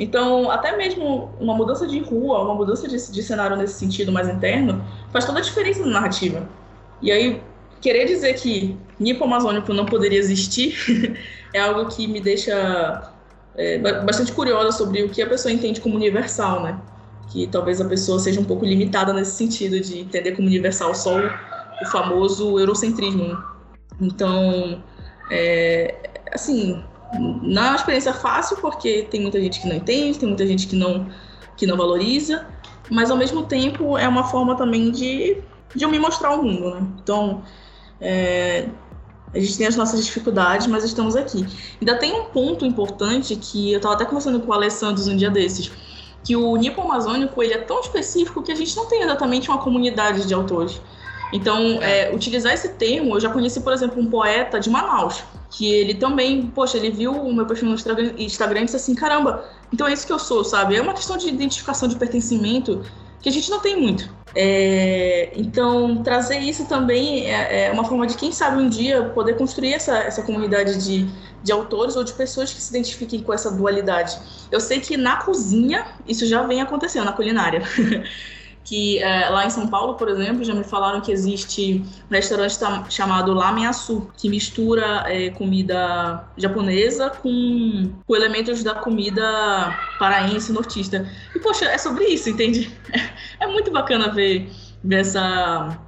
[0.00, 4.30] Então, até mesmo uma mudança de rua, uma mudança de, de cenário nesse sentido mais
[4.30, 4.82] interno,
[5.12, 6.48] faz toda a diferença na narrativa.
[7.02, 7.42] E aí,
[7.82, 10.74] querer dizer que Nipo Amazônico não poderia existir
[11.52, 13.12] é algo que me deixa
[13.54, 16.80] é, bastante curiosa sobre o que a pessoa entende como universal, né?
[17.30, 21.18] Que talvez a pessoa seja um pouco limitada nesse sentido de entender como universal só
[21.18, 21.26] o,
[21.82, 23.24] o famoso eurocentrismo.
[23.24, 23.36] Né?
[24.00, 24.82] Então,
[25.30, 25.94] é,
[26.32, 26.82] assim,
[27.18, 30.66] não é uma experiência fácil, porque tem muita gente que não entende, tem muita gente
[30.66, 31.08] que não,
[31.56, 32.46] que não valoriza,
[32.90, 35.38] mas ao mesmo tempo é uma forma também de,
[35.74, 36.86] de eu me mostrar ao mundo, né?
[37.02, 37.42] Então,
[38.00, 38.68] é,
[39.32, 41.46] a gente tem as nossas dificuldades, mas estamos aqui.
[41.80, 45.30] Ainda tem um ponto importante que eu estava até conversando com o Alessandro um dia
[45.30, 45.70] desses,
[46.24, 49.58] que o Nipo Amazônico ele é tão específico que a gente não tem exatamente uma
[49.58, 50.80] comunidade de autores.
[51.32, 55.72] Então, é, utilizar esse termo, eu já conheci, por exemplo, um poeta de Manaus, que
[55.72, 59.86] ele também, poxa, ele viu o meu perfil no Instagram e disse assim, caramba, então
[59.86, 60.76] é isso que eu sou, sabe?
[60.76, 62.84] É uma questão de identificação, de pertencimento,
[63.20, 64.08] que a gente não tem muito.
[64.34, 69.36] É, então, trazer isso também é, é, uma forma de, quem sabe, um dia poder
[69.36, 71.08] construir essa, essa comunidade de,
[71.42, 74.18] de autores ou de pessoas que se identifiquem com essa dualidade.
[74.50, 77.62] Eu sei que na cozinha isso já vem acontecendo, na culinária.
[78.64, 82.58] que é, lá em São Paulo, por exemplo, já me falaram que existe um restaurante
[82.90, 91.08] chamado Lamenaçu, que mistura é, comida japonesa com, com, elementos da comida paraense nortista.
[91.34, 92.70] E, poxa, é sobre isso, entende?
[93.40, 94.50] É muito bacana ver,
[94.84, 95.78] ver essa,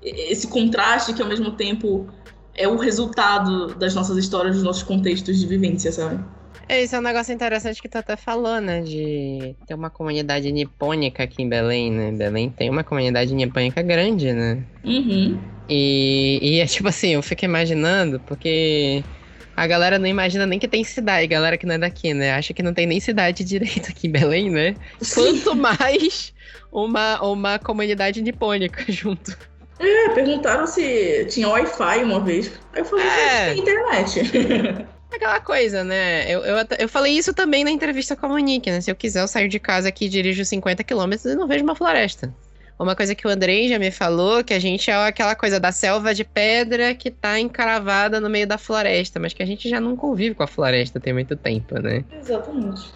[0.00, 2.08] esse contraste que, ao mesmo tempo,
[2.54, 6.22] é o resultado das nossas histórias, dos nossos contextos de vivência, sabe?
[6.70, 8.80] É, isso é um negócio interessante que tu até falou, né?
[8.80, 12.12] De ter uma comunidade nipônica aqui em Belém, né?
[12.12, 14.62] Belém tem uma comunidade nipônica grande, né?
[14.84, 15.36] Uhum.
[15.68, 19.02] E, e é tipo assim, eu fico imaginando, porque
[19.56, 22.34] a galera não imagina nem que tem cidade, galera que não é daqui, né?
[22.34, 24.76] Acha que não tem nem cidade direito aqui em Belém, né?
[25.12, 26.32] Quanto mais
[26.70, 29.36] uma, uma comunidade nipônica junto.
[29.80, 32.52] É, perguntaram se tinha Wi-Fi uma vez.
[32.72, 33.54] Aí eu falei, é.
[33.54, 34.20] tem internet.
[35.12, 36.30] Aquela coisa, né?
[36.30, 38.80] Eu, eu, eu falei isso também na entrevista com a Monique, né?
[38.80, 41.74] Se eu quiser, eu saio de casa aqui, dirijo 50 quilômetros e não vejo uma
[41.74, 42.32] floresta.
[42.78, 45.70] Uma coisa que o Andrei já me falou, que a gente é aquela coisa da
[45.70, 49.78] selva de pedra que tá encravada no meio da floresta, mas que a gente já
[49.78, 52.02] não convive com a floresta tem muito tempo, né?
[52.10, 52.90] Exatamente.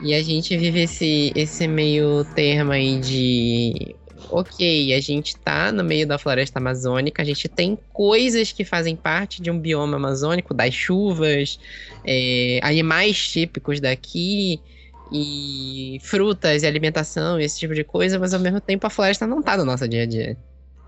[0.00, 3.94] E a gente vive esse, esse meio termo aí de
[4.26, 8.96] ok, a gente tá no meio da floresta amazônica, a gente tem coisas que fazem
[8.96, 11.58] parte de um bioma amazônico, das chuvas,
[12.04, 14.62] é, animais típicos daqui,
[15.10, 19.42] e frutas e alimentação, esse tipo de coisa, mas ao mesmo tempo a floresta não
[19.42, 20.36] tá no nosso dia a dia.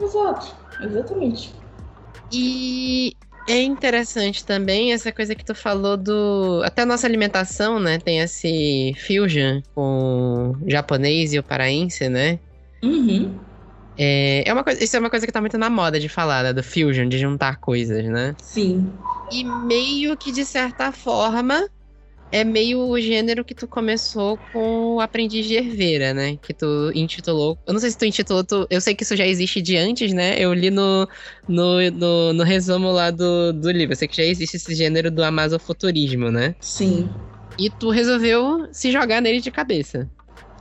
[0.00, 1.54] Exato, exatamente.
[2.30, 3.16] E
[3.48, 6.62] É interessante também essa coisa que tu falou do.
[6.64, 7.98] Até a nossa alimentação, né?
[7.98, 12.38] Tem esse fusion com o japonês e o paraense, né?
[12.82, 13.38] Uhum.
[13.96, 16.42] É, é uma coisa, isso é uma coisa que tá muito na moda de falar,
[16.42, 16.52] né?
[16.52, 18.34] Do fusion, de juntar coisas, né?
[18.40, 18.90] Sim.
[19.30, 21.68] E meio que, de certa forma,
[22.32, 26.36] é meio o gênero que tu começou com o Aprendiz de Herveira, né?
[26.36, 27.58] Que tu intitulou.
[27.66, 28.44] Eu não sei se tu intitulou.
[28.44, 30.36] Tu, eu sei que isso já existe de antes, né?
[30.38, 31.06] Eu li no,
[31.48, 33.92] no, no, no resumo lá do, do livro.
[33.92, 36.54] Eu sei que já existe esse gênero do amazofuturismo, né?
[36.60, 37.08] Sim.
[37.58, 40.08] E tu resolveu se jogar nele de cabeça.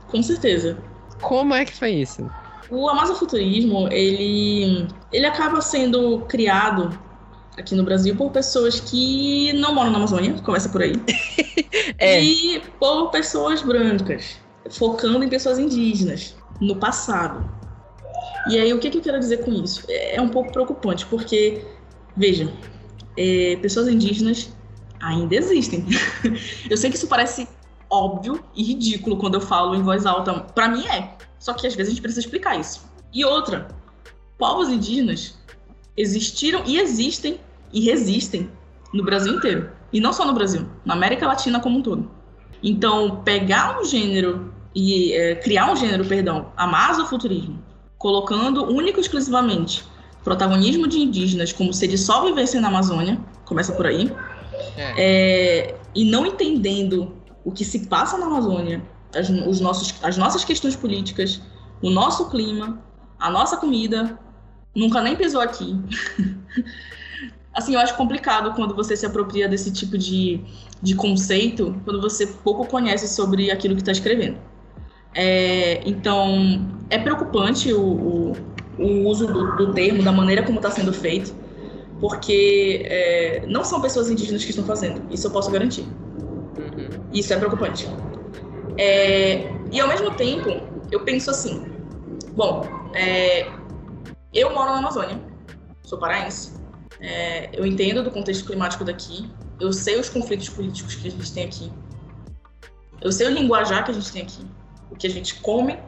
[0.08, 0.76] Com certeza.
[1.20, 2.30] Como é que foi isso?
[2.70, 6.96] O amazofuturismo, ele, ele acaba sendo criado
[7.58, 10.92] aqui no Brasil por pessoas que não moram na Amazônia, começa por aí.
[11.98, 12.22] é.
[12.22, 14.38] E por pessoas brancas,
[14.70, 17.48] focando em pessoas indígenas no passado.
[18.48, 19.84] E aí, o que, que eu quero dizer com isso?
[19.88, 21.62] É um pouco preocupante, porque,
[22.16, 22.50] veja,
[23.16, 24.50] é, pessoas indígenas
[25.00, 25.84] ainda existem.
[26.70, 27.48] eu sei que isso parece
[27.90, 30.32] óbvio e ridículo quando eu falo em voz alta.
[30.34, 31.14] Para mim é.
[31.38, 32.88] Só que às vezes a gente precisa explicar isso.
[33.12, 33.68] E outra,
[34.38, 35.38] povos indígenas
[35.96, 37.40] existiram e existem
[37.72, 38.50] e resistem
[38.92, 39.70] no Brasil inteiro.
[39.92, 42.10] E não só no Brasil, na América Latina como um todo.
[42.62, 47.58] Então, pegar um gênero e é, criar um gênero, perdão, amazofuturismo,
[47.98, 49.84] colocando único e exclusivamente
[50.22, 54.12] protagonismo de indígenas como se eles só vivessem na Amazônia, começa por aí,
[54.76, 54.94] é.
[54.96, 57.12] É, e não entendendo
[57.44, 58.82] o que se passa na Amazônia,
[59.14, 61.40] as, os nossos, as nossas questões políticas,
[61.82, 62.82] o nosso clima,
[63.18, 64.18] a nossa comida,
[64.74, 65.78] nunca nem pisou aqui.
[67.52, 70.40] assim, eu acho complicado quando você se apropria desse tipo de,
[70.82, 74.38] de conceito, quando você pouco conhece sobre aquilo que está escrevendo.
[75.14, 78.36] É, então, é preocupante o, o,
[78.78, 81.34] o uso do, do, termo, da maneira como está sendo feito,
[82.00, 85.84] porque é, não são pessoas indígenas que estão fazendo, isso eu posso garantir.
[87.12, 87.88] Isso é preocupante.
[88.78, 90.48] É, e ao mesmo tempo,
[90.90, 91.64] eu penso assim:
[92.34, 93.50] bom, é,
[94.32, 95.20] eu moro na Amazônia,
[95.82, 96.52] sou paraense,
[97.00, 101.32] é, eu entendo do contexto climático daqui, eu sei os conflitos políticos que a gente
[101.32, 101.72] tem aqui,
[103.00, 104.46] eu sei o linguajar que a gente tem aqui,
[104.90, 105.78] o que a gente come,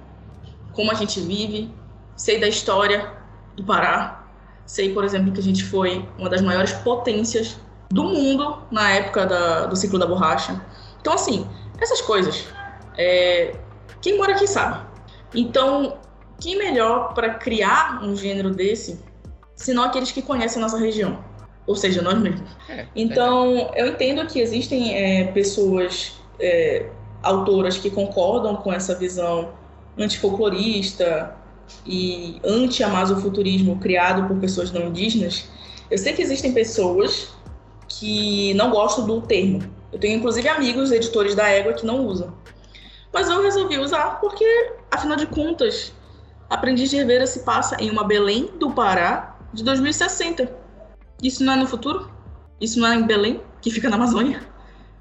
[0.72, 1.72] como a gente vive,
[2.16, 3.12] sei da história
[3.54, 4.26] do Pará,
[4.66, 7.58] sei, por exemplo, que a gente foi uma das maiores potências
[7.90, 10.64] do mundo na época da, do ciclo da borracha.
[11.02, 11.46] Então, assim,
[11.80, 12.46] essas coisas,
[12.96, 13.56] é,
[14.00, 14.86] quem mora aqui sabe.
[15.34, 15.98] Então,
[16.40, 18.98] quem melhor para criar um gênero desse
[19.56, 21.18] senão aqueles que conhecem a nossa região,
[21.66, 22.48] ou seja, nós mesmos.
[22.68, 23.82] É, então, é.
[23.82, 26.86] eu entendo que existem é, pessoas, é,
[27.20, 29.52] autoras que concordam com essa visão
[29.98, 31.36] antifolclorista
[31.84, 35.48] e anti-amazofuturismo criado por pessoas não indígenas.
[35.90, 37.28] Eu sei que existem pessoas
[37.88, 39.81] que não gostam do termo.
[39.92, 42.34] Eu tenho inclusive amigos editores da Égua que não usam.
[43.12, 45.92] Mas eu resolvi usar porque, afinal de contas,
[46.48, 50.50] Aprendiz de Herveira se passa em uma Belém do Pará de 2060.
[51.22, 52.10] Isso não é no futuro?
[52.60, 54.40] Isso não é em Belém, que fica na Amazônia?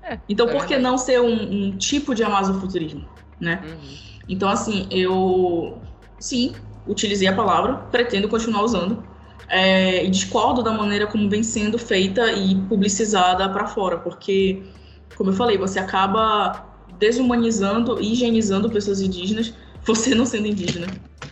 [0.04, 3.08] É, então, é por que não ser um, um tipo de amazofuturismo,
[3.40, 3.62] né?
[3.64, 3.98] Uhum.
[4.28, 5.78] Então, assim, eu,
[6.20, 6.54] sim,
[6.88, 9.04] utilizei a palavra, pretendo continuar usando,
[9.48, 14.64] é, e discordo da maneira como vem sendo feita e publicizada para fora, porque,
[15.22, 16.66] como eu falei, você acaba
[16.98, 19.54] desumanizando e higienizando pessoas indígenas,
[19.86, 20.88] você não sendo indígena.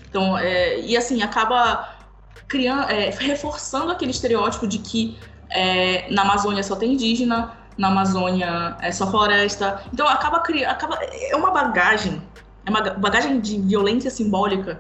[0.07, 1.97] Então, é, e assim, acaba
[2.47, 5.17] criando, é, reforçando aquele estereótipo de que
[5.49, 9.81] é, na Amazônia só tem indígena, na Amazônia é só floresta.
[9.91, 12.21] Então acaba criando, acaba é uma bagagem,
[12.67, 14.79] é uma bagagem de violência simbólica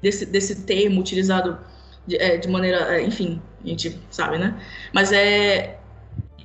[0.00, 1.58] desse, desse termo utilizado
[2.06, 4.56] de, é, de maneira, é, enfim, a gente sabe, né?
[4.92, 5.76] Mas é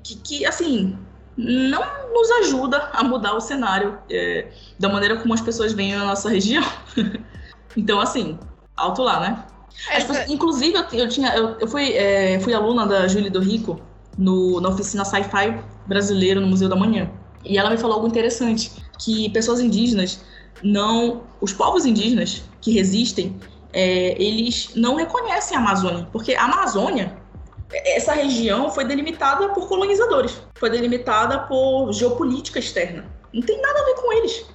[0.02, 0.98] que, que assim
[1.40, 1.82] não
[2.14, 4.48] nos ajuda a mudar o cenário é,
[4.78, 6.64] da maneira como as pessoas veem a nossa região.
[7.78, 8.38] então, assim,
[8.76, 9.46] alto lá, né?
[9.96, 13.80] Pessoas, inclusive, eu, eu, tinha, eu, eu fui, é, fui aluna da Júlia do Rico
[14.18, 17.10] no, na oficina Sci-Fi brasileiro no Museu da Manhã.
[17.46, 20.22] E ela me falou algo interessante, que pessoas indígenas
[20.62, 21.24] não...
[21.40, 23.40] Os povos indígenas que resistem,
[23.72, 27.16] é, eles não reconhecem a Amazônia, porque a Amazônia,
[27.72, 33.06] essa região foi delimitada por colonizadores, foi delimitada por geopolítica externa.
[33.34, 34.46] Não tem nada a ver com eles.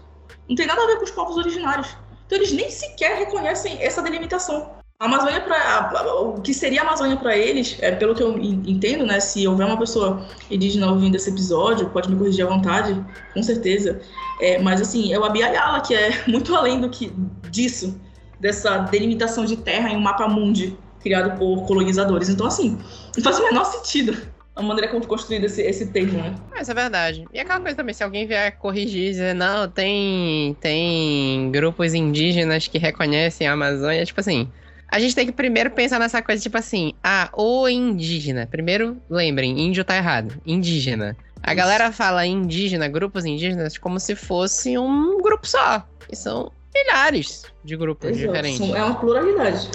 [0.48, 1.96] Não tem nada a ver com os povos originários.
[2.26, 4.72] Então eles nem sequer reconhecem essa delimitação.
[4.98, 9.04] A Amazônia para o que seria a Amazônia para eles, é, pelo que eu entendo,
[9.04, 9.20] né?
[9.20, 14.00] Se houver uma pessoa indígena ouvindo esse episódio, pode me corrigir à vontade, com certeza.
[14.40, 17.12] É, mas assim, é o Abiayala, que é muito além do que
[17.50, 18.00] disso,
[18.40, 22.30] dessa delimitação de terra em um mapa mundi criado por colonizadores.
[22.30, 22.78] Então, assim,
[23.16, 26.34] não faz o menor sentido a maneira como foi construído esse, esse termo, né?
[26.60, 27.24] Isso é verdade.
[27.32, 32.68] E aquela coisa também, se alguém vier corrigir e dizer, não, tem, tem grupos indígenas
[32.68, 34.48] que reconhecem a Amazônia, tipo assim,
[34.88, 38.46] a gente tem que primeiro pensar nessa coisa, tipo assim, ah, o indígena.
[38.46, 40.40] Primeiro, lembrem, índio tá errado.
[40.46, 41.16] Indígena.
[41.42, 41.56] A Isso.
[41.56, 45.84] galera fala indígena, grupos indígenas, como se fosse um grupo só.
[46.10, 48.26] E são milhares de grupos Exato.
[48.26, 48.70] diferentes.
[48.70, 49.68] É uma pluralidade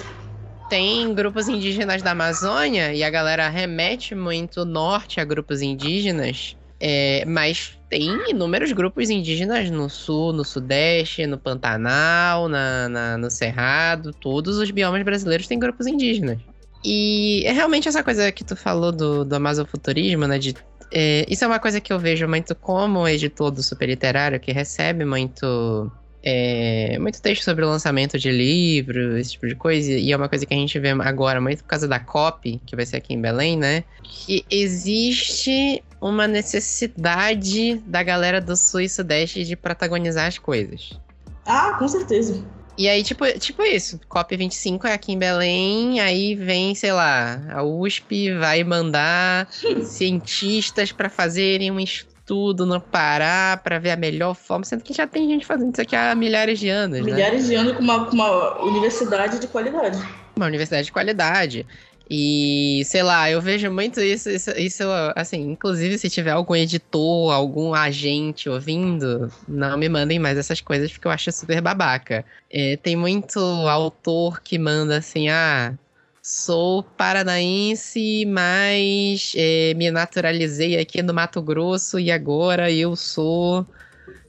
[0.70, 7.24] tem grupos indígenas da Amazônia e a galera remete muito norte a grupos indígenas, é,
[7.26, 14.12] mas tem inúmeros grupos indígenas no sul, no sudeste, no Pantanal, na, na, no Cerrado,
[14.12, 16.38] todos os biomas brasileiros têm grupos indígenas.
[16.84, 20.38] E é realmente essa coisa que tu falou do, do amazofuturismo, né?
[20.38, 20.54] De,
[20.92, 24.52] é, isso é uma coisa que eu vejo muito como editor do super literário, que
[24.52, 25.90] recebe muito
[26.22, 30.28] é, muito texto sobre o lançamento de livros, esse tipo de coisa, e é uma
[30.28, 33.14] coisa que a gente vê agora muito por causa da COP, que vai ser aqui
[33.14, 33.84] em Belém, né?
[34.02, 40.98] Que existe uma necessidade da galera do Sul e Sudeste de protagonizar as coisas.
[41.46, 42.44] Ah, com certeza.
[42.78, 47.62] E aí, tipo, tipo isso, COP25 é aqui em Belém, aí vem, sei lá, a
[47.62, 49.48] USP vai mandar
[49.84, 54.92] cientistas para fazerem um estudo tudo no Pará para ver a melhor forma, sendo que
[54.92, 57.00] já tem gente fazendo isso aqui há milhares de anos.
[57.00, 57.12] Né?
[57.12, 57.48] Milhares né?
[57.48, 60.00] de anos com uma, com uma universidade de qualidade.
[60.36, 61.66] Uma universidade de qualidade.
[62.08, 64.84] E, sei lá, eu vejo muito isso, isso, isso,
[65.16, 70.92] assim, inclusive se tiver algum editor, algum agente ouvindo, não me mandem mais essas coisas
[70.92, 72.24] porque eu acho super babaca.
[72.48, 75.74] É, tem muito autor que manda assim, ah,
[76.22, 83.66] Sou paranaense, mas é, me naturalizei aqui no Mato Grosso e agora eu sou.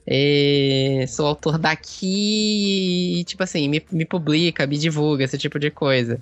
[0.06, 5.70] É, sou autor daqui e, tipo assim, me, me publica, me divulga, esse tipo de
[5.70, 6.18] coisa.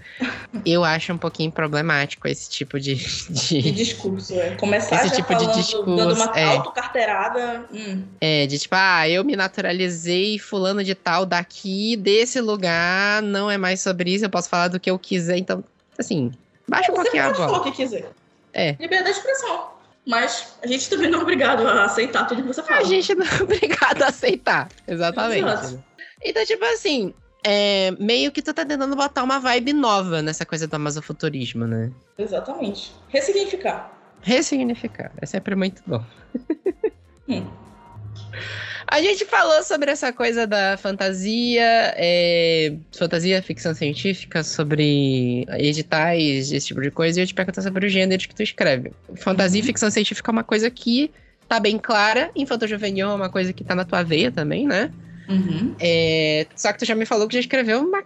[0.67, 2.95] Eu acho um pouquinho problemático esse tipo de.
[3.31, 4.51] De, de discurso, é.
[4.57, 5.97] Começar esse tipo falando, de discurso.
[5.97, 7.65] Dando uma é, autocarteirada.
[7.73, 8.03] Hum.
[8.21, 13.57] É, de tipo, ah, eu me naturalizei fulano de tal daqui, desse lugar, não é
[13.57, 15.65] mais sobre isso, eu posso falar do que eu quiser, então
[16.01, 16.33] Assim,
[16.67, 17.47] baixa um pouquinho a bola.
[17.47, 18.11] Falar o que quiser.
[18.55, 18.75] É.
[18.81, 19.69] Liberdade de expressão.
[20.07, 22.81] Mas a gente também não é obrigado a aceitar tudo que você fala.
[22.81, 24.69] A gente não é obrigado a aceitar.
[24.87, 25.41] Exatamente.
[25.41, 25.85] Exato.
[26.23, 30.67] Então, tipo assim, é, meio que tu tá tentando botar uma vibe nova nessa coisa
[30.67, 31.93] do amazofuturismo, né?
[32.19, 32.93] Exatamente.
[33.09, 33.93] Ressignificar.
[34.21, 35.13] Ressignificar.
[35.21, 36.05] É sempre muito bom.
[37.29, 37.47] Hum.
[38.87, 46.67] A gente falou sobre essa coisa da fantasia, é, fantasia, ficção científica, sobre editais, esse
[46.67, 48.93] tipo de coisa, e eu te pergunto sobre os gêneros que tu escreve.
[49.17, 49.65] Fantasia uhum.
[49.65, 51.11] e ficção científica é uma coisa que
[51.49, 54.91] tá bem clara, infanto juvenil é uma coisa que tá na tua veia também, né?
[55.29, 55.75] Uhum.
[55.79, 58.03] É, só que tu já me falou que já escreveu uma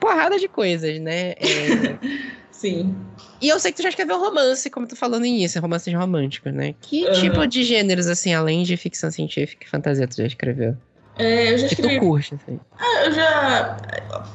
[0.00, 1.30] porrada de coisas, né?
[1.32, 1.98] É,
[2.64, 2.96] Sim.
[3.42, 6.50] E eu sei que tu já escreveu romance, como tu falou no início, romances românticos,
[6.50, 6.74] né?
[6.80, 7.12] Que uhum.
[7.12, 10.74] tipo de gêneros, assim, além de ficção científica e fantasia, tu já escreveu?
[11.18, 11.92] É, eu já escrevi.
[11.92, 12.58] Que tu curte, assim.
[12.78, 13.76] Ah, eu já.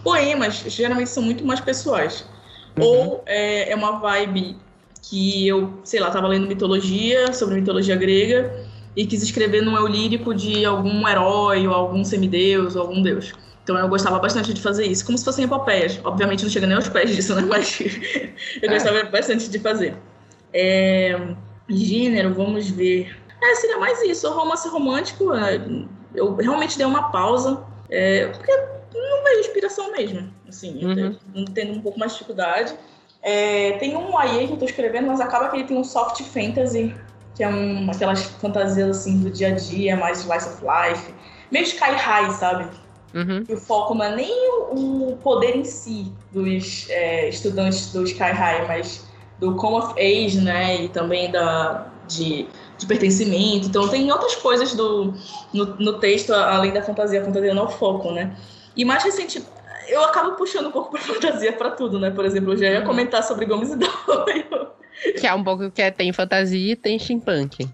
[0.04, 2.24] Poemas geralmente são muito mais pessoais.
[2.78, 2.86] Uhum.
[2.86, 4.58] Ou é, é uma vibe
[5.02, 8.64] que eu, sei lá, tava lendo mitologia, sobre mitologia grega,
[8.96, 13.34] e quis escrever num eu lírico de algum herói, ou algum semideus, ou algum deus.
[13.70, 16.00] Então eu gostava bastante de fazer isso, como se fossem epopeias.
[16.04, 17.44] Obviamente não chega nem aos pés disso, né?
[17.48, 17.88] Mas eu
[18.64, 18.68] é.
[18.68, 19.96] gostava bastante de fazer.
[20.52, 21.16] É...
[21.70, 23.16] Gênero, vamos ver.
[23.40, 24.28] É, seria mais isso.
[24.32, 25.62] Romance romântico, é,
[26.16, 30.34] eu realmente dei uma pausa, é, porque não vejo inspiração mesmo.
[30.48, 31.16] Assim, uhum.
[31.36, 32.74] eu tendo um pouco mais de dificuldade.
[33.22, 36.24] É, tem um aí que eu tô escrevendo, mas acaba que ele tem um soft
[36.24, 36.96] fantasy,
[37.36, 41.14] que é um, aquelas fantasias assim do dia a dia, mais slice of life.
[41.52, 42.89] Meio Sky High, sabe?
[43.14, 43.44] Uhum.
[43.50, 44.32] O foco não é nem
[44.72, 49.08] o poder em si dos é, estudantes do Sky High, mas
[49.40, 50.84] do come of age, né?
[50.84, 52.48] E também da, de,
[52.78, 53.68] de pertencimento.
[53.68, 55.14] Então tem outras coisas do,
[55.54, 57.22] no, no texto, além da fantasia.
[57.22, 58.36] A fantasia não é o foco, né?
[58.76, 59.44] E mais recente,
[59.88, 62.12] eu acabo puxando um pouco para fantasia para tudo, né?
[62.12, 62.86] Por exemplo, eu já ia uhum.
[62.86, 64.70] comentar sobre Gomes e Doyle.
[65.20, 67.68] Que é um pouco que é, tem fantasia e tem steampunk.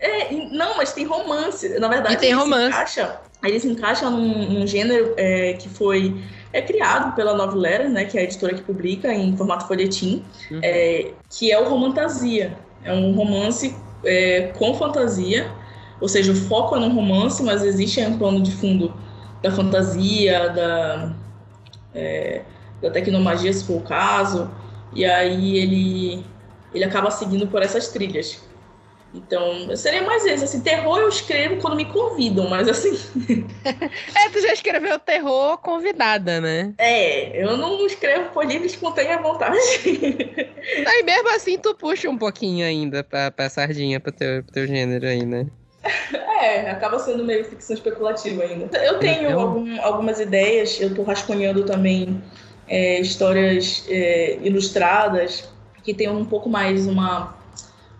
[0.00, 1.76] É, não, mas tem romance.
[1.78, 2.68] Na verdade, e tem romance.
[2.68, 6.20] Encaixa, ele se encaixa num, num gênero é, que foi
[6.52, 10.60] é criado pela Novelera, né, que é a editora que publica em formato folhetim, uhum.
[10.62, 12.56] é, que é o romantasia.
[12.82, 13.74] É um romance
[14.04, 15.50] é, com fantasia,
[16.00, 18.94] ou seja, o foco é no romance, mas existe um plano de fundo
[19.42, 21.12] da fantasia, da,
[21.94, 22.42] é,
[22.80, 24.50] da tecnomagia, se for o caso,
[24.94, 26.24] e aí ele,
[26.72, 28.42] ele acaba seguindo por essas trilhas.
[29.14, 30.44] Então, seria mais isso.
[30.44, 32.92] Assim, terror eu escrevo quando me convidam, mas assim.
[33.64, 36.74] é, tu já escreveu terror convidada, né?
[36.78, 39.58] É, eu não escrevo por livre espontânea vontade.
[40.86, 44.66] aí mesmo assim tu puxa um pouquinho ainda pra, pra sardinha pro teu, pro teu
[44.66, 45.46] gênero aí, né?
[46.42, 48.76] É, acaba sendo meio ficção especulativa ainda.
[48.78, 49.40] Eu tenho então...
[49.40, 52.22] algum, algumas ideias, eu tô rascunhando também
[52.68, 55.48] é, histórias é, ilustradas
[55.82, 57.37] que tem um pouco mais uma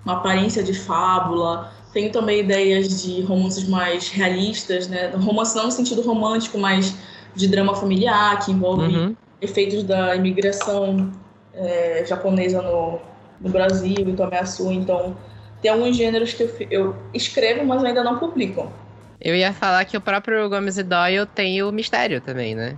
[0.09, 1.71] uma aparência de fábula.
[1.93, 5.11] Tenho também ideias de romances mais realistas, né?
[5.15, 6.95] Romance não no sentido romântico, mas
[7.35, 9.17] de drama familiar, que envolve uhum.
[9.41, 11.13] efeitos da imigração
[11.55, 12.99] é, japonesa no,
[13.41, 14.73] no Brasil e Tomé-Açu.
[14.73, 15.17] Então,
[15.61, 18.73] tem alguns gêneros que eu, eu escrevo, mas ainda não publico.
[19.21, 22.77] Eu ia falar que o próprio Gomes e Doyle tem o mistério também, né?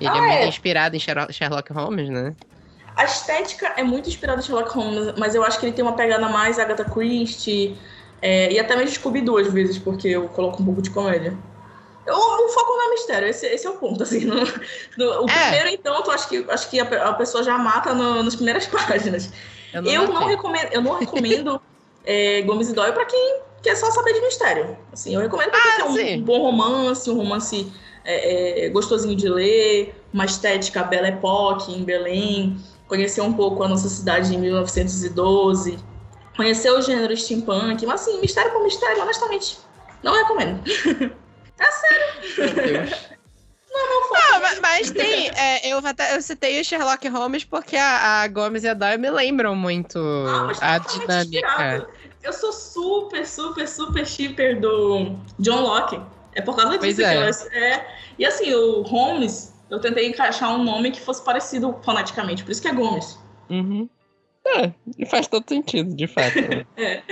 [0.00, 0.48] Ele é ah, é muito é.
[0.48, 2.34] inspirado em Sherlock Holmes, né?
[3.00, 5.94] A estética é muito inspirada em Sherlock Holmes, mas eu acho que ele tem uma
[5.94, 7.74] pegada mais Agatha Christie
[8.20, 11.34] é, e até mesmo Scooby duas vezes, porque eu coloco um pouco de comédia.
[12.06, 14.26] O, o foco não é mistério, esse, esse é o ponto, assim.
[14.26, 14.34] No,
[14.98, 15.42] no, o é.
[15.44, 18.66] primeiro, então, tu acho que, acho que a, a pessoa já mata no, nas primeiras
[18.68, 19.32] páginas.
[19.72, 21.58] Eu não, eu não recomendo, eu não recomendo
[22.04, 24.76] é, Gomes e Doyle pra quem quer só saber de mistério.
[24.92, 27.72] Assim, eu recomendo pra quem ah, quer um, um, bom romance, um romance
[28.04, 32.58] é, é, gostosinho de ler, uma estética Belle Époque em Belém,
[32.90, 35.78] conhecer um pouco a nossa cidade em 1912,
[36.36, 39.58] conhecer o gênero steampunk, mas assim, mistério por mistério, honestamente,
[40.02, 40.60] não recomendo.
[41.56, 42.06] é sério.
[42.36, 42.90] Meu Deus.
[43.70, 44.18] Não, não foi.
[44.18, 45.30] Não, mas, mas tem.
[45.30, 48.98] É, eu, até, eu citei o Sherlock Holmes porque a, a Gomes e a Doyle
[48.98, 50.00] me lembram muito
[50.60, 51.88] ah, a dinâmica.
[52.20, 56.00] Eu sou super, super, super shipper do John Locke.
[56.34, 57.12] É por causa disso é.
[57.12, 57.52] que eu.
[57.52, 57.86] É,
[58.18, 62.60] e assim, o Holmes eu tentei encaixar um nome que fosse parecido foneticamente, por isso
[62.60, 63.18] que é Gomes.
[63.48, 63.88] Uhum.
[64.46, 64.72] É,
[65.06, 66.38] faz todo sentido, de fato.
[66.76, 67.02] é.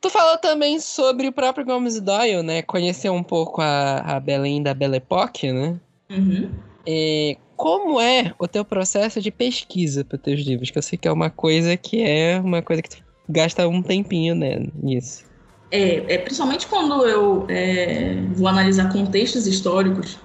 [0.00, 2.62] Tu falou também sobre o próprio Gomes Doyle, né?
[2.62, 5.80] Conhecer um pouco a, a Belém da Belle Époque, né?
[6.10, 6.50] Uhum.
[6.86, 10.70] E como é o teu processo de pesquisa para teus livros?
[10.70, 13.82] Que eu sei que é uma coisa que é uma coisa que tu gasta um
[13.82, 15.24] tempinho né, nisso.
[15.70, 20.18] É, é principalmente quando eu é, vou analisar contextos históricos,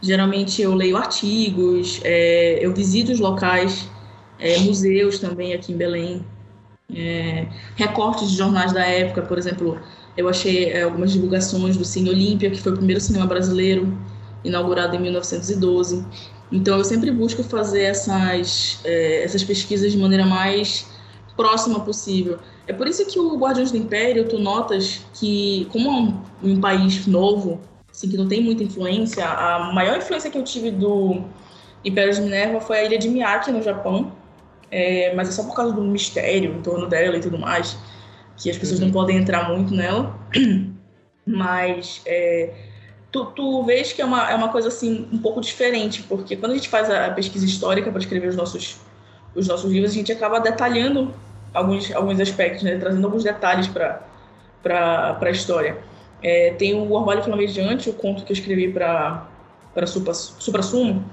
[0.00, 3.88] Geralmente eu leio artigos, é, eu visito os locais,
[4.38, 6.24] é, museus também aqui em Belém,
[6.94, 7.46] é,
[7.76, 9.78] recortes de jornais da época, por exemplo,
[10.16, 13.96] eu achei é, algumas divulgações do Cine Olímpia, que foi o primeiro cinema brasileiro,
[14.42, 16.04] inaugurado em 1912.
[16.50, 20.86] Então eu sempre busco fazer essas, é, essas pesquisas de maneira mais
[21.36, 22.38] próxima possível.
[22.66, 26.60] É por isso que o Guardiões do Império, tu notas que, como é um, um
[26.60, 27.60] país novo,
[27.98, 29.26] assim, que não tem muita influência.
[29.26, 31.24] A maior influência que eu tive do
[31.84, 34.12] Império de Minerva foi a ilha de Miyake, no Japão,
[34.70, 37.76] é, mas é só por causa do mistério em torno dela e tudo mais,
[38.36, 38.86] que as pessoas uhum.
[38.86, 40.16] não podem entrar muito nela.
[41.30, 42.54] Mas é,
[43.12, 46.52] tu, tu vês que é uma, é uma coisa assim um pouco diferente, porque quando
[46.52, 48.80] a gente faz a pesquisa histórica para escrever os nossos,
[49.34, 51.12] os nossos livros, a gente acaba detalhando
[51.52, 52.78] alguns, alguns aspectos, né?
[52.78, 55.76] trazendo alguns detalhes para a história.
[56.22, 59.26] É, tem o Orvalho Flamejante, o conto que eu escrevi para
[59.86, 61.04] Supra, Sumo,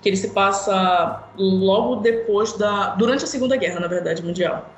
[0.00, 2.94] que ele se passa logo depois da.
[2.94, 4.70] durante a Segunda Guerra, na verdade, mundial.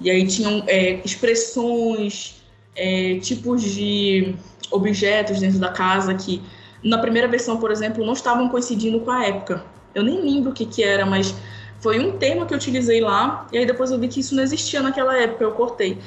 [0.00, 2.42] E aí tinham é, expressões,
[2.74, 4.34] é, tipos de
[4.70, 6.42] objetos dentro da casa que,
[6.82, 9.64] na primeira versão, por exemplo, não estavam coincidindo com a época.
[9.94, 11.34] Eu nem lembro o que, que era, mas
[11.80, 14.42] foi um termo que eu utilizei lá, e aí depois eu vi que isso não
[14.42, 15.98] existia naquela época, eu cortei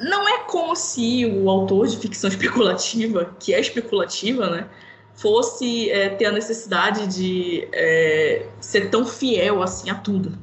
[0.00, 4.68] não é como se o autor de ficção especulativa, que é especulativa, né,
[5.14, 10.38] fosse é, ter a necessidade de é, ser tão fiel assim a tudo.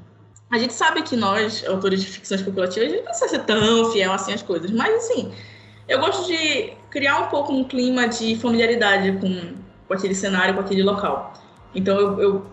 [0.52, 3.92] A gente sabe que nós, autores de ficção especulativa, a gente não precisa ser tão
[3.92, 5.32] fiel assim às coisas, mas assim,
[5.88, 9.54] eu gosto de criar um pouco um clima de familiaridade com,
[9.88, 11.34] com aquele cenário, com aquele local.
[11.74, 12.46] Então eu, eu,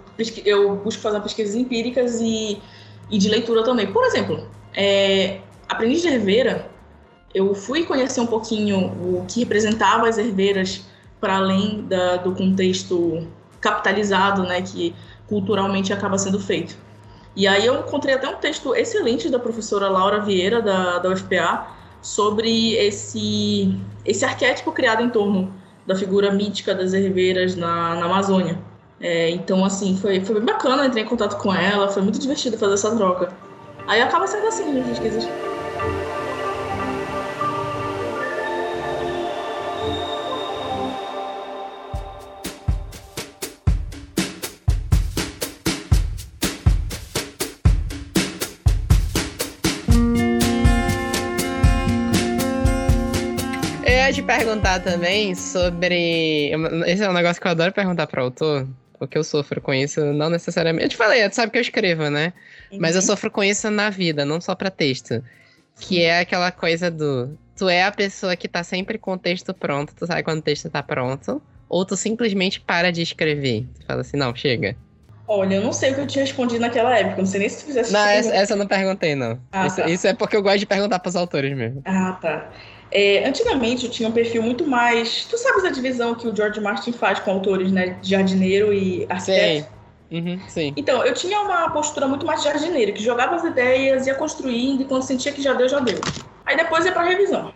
[0.44, 2.61] eu busco fazer pesquisas empíricas e,
[3.11, 3.92] e de leitura também.
[3.92, 6.71] Por exemplo, é, Aprendiz de Herveira
[7.35, 10.85] eu fui conhecer um pouquinho o que representava as herveiras
[11.20, 13.26] para além da, do contexto
[13.61, 14.95] capitalizado, né, que
[15.28, 16.76] culturalmente acaba sendo feito.
[17.35, 21.66] E aí eu encontrei até um texto excelente da professora Laura Vieira, da, da UFPA,
[22.03, 25.55] sobre esse, esse arquétipo criado em torno
[25.87, 28.59] da figura mítica das herveiras na, na Amazônia.
[29.01, 32.59] É, então, assim, foi, foi bem bacana, entrei em contato com ela, foi muito divertido
[32.59, 33.33] fazer essa troca.
[33.87, 35.51] Aí acaba sendo assim, minhas pesquisas.
[54.22, 56.52] Te perguntar também sobre.
[56.86, 58.68] Esse é um negócio que eu adoro perguntar para autor,
[58.98, 60.84] porque eu sofro com isso, não necessariamente.
[60.84, 62.32] Eu te falei, tu sabe que eu escrevo, né?
[62.70, 62.78] Uhum.
[62.80, 63.06] Mas eu uhum.
[63.06, 65.22] sofro com isso na vida, não só para texto.
[65.80, 67.36] Que é aquela coisa do.
[67.56, 70.42] Tu é a pessoa que tá sempre com o texto pronto, tu sabe quando o
[70.42, 73.66] texto tá pronto, ou tu simplesmente para de escrever.
[73.78, 74.76] Tu fala assim, não, chega.
[75.26, 77.60] Olha, eu não sei o que eu tinha respondido naquela época, não sei nem se
[77.60, 77.92] tu fizesse.
[77.92, 79.40] Não, essa, essa, eu não perguntei, não.
[79.50, 79.88] Ah, isso, tá.
[79.88, 81.80] isso, é porque eu gosto de perguntar pros autores mesmo.
[81.84, 82.50] Ah, tá.
[82.95, 85.24] É, antigamente eu tinha um perfil muito mais.
[85.24, 87.99] Tu sabes a divisão que o George Martin faz com autores, né?
[88.03, 89.66] Jardineiro e arquiteto?
[89.66, 90.18] Sim.
[90.18, 90.74] Uhum, sim.
[90.76, 94.84] Então, eu tinha uma postura muito mais jardineira, que jogava as ideias, ia construindo, e
[94.84, 95.99] quando sentia que já deu, já deu.
[96.45, 97.55] Aí depois ia para revisão.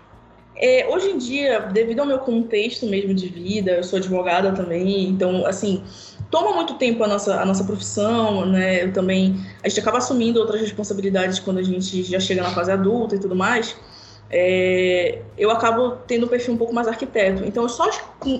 [0.57, 5.07] É, hoje em dia, devido ao meu contexto mesmo de vida, eu sou advogada também,
[5.07, 5.85] então, assim,
[6.31, 8.85] toma muito tempo a nossa, a nossa profissão, né?
[8.85, 12.73] Eu também, a gente acaba assumindo outras responsabilidades quando a gente já chega na fase
[12.73, 13.77] adulta e tudo mais
[14.31, 17.45] é, eu acabo tendo um perfil um pouco mais arquiteto.
[17.45, 17.89] Então eu só,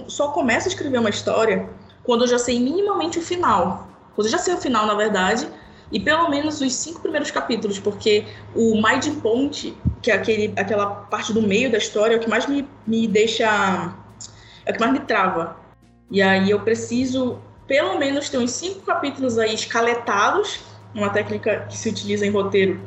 [0.09, 1.69] só começo a escrever uma história
[2.03, 3.89] quando eu já sei minimamente o final.
[4.15, 5.49] Quando eu já sei o final, na verdade,
[5.91, 8.25] e pelo menos os cinco primeiros capítulos, porque
[8.55, 12.29] o Mind Point, que é aquele, aquela parte do meio da história, é o que
[12.29, 13.95] mais me, me deixa.
[14.65, 15.57] é o que mais me trava.
[16.11, 20.61] E aí eu preciso, pelo menos, ter uns cinco capítulos aí escaletados,
[20.95, 22.81] uma técnica que se utiliza em roteiro,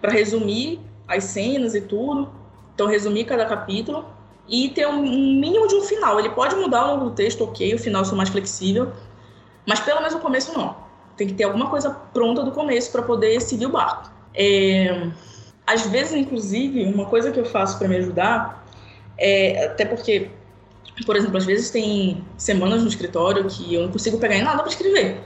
[0.00, 0.80] para resumir
[1.10, 2.30] as cenas e tudo.
[2.74, 4.04] Então, resumir cada capítulo
[4.48, 6.18] e ter um, mínimo de um final.
[6.18, 8.92] Ele pode mudar ao longo do texto, ok, o final sou mais flexível,
[9.66, 10.76] mas pelo menos no começo não.
[11.16, 14.10] Tem que ter alguma coisa pronta do começo para poder seguir o barco.
[14.34, 15.10] É,
[15.66, 18.66] às vezes, inclusive, uma coisa que eu faço para me ajudar
[19.16, 20.30] é até porque,
[21.04, 24.62] por exemplo, às vezes tem semanas no escritório que eu não consigo pegar em nada
[24.62, 25.20] para escrever.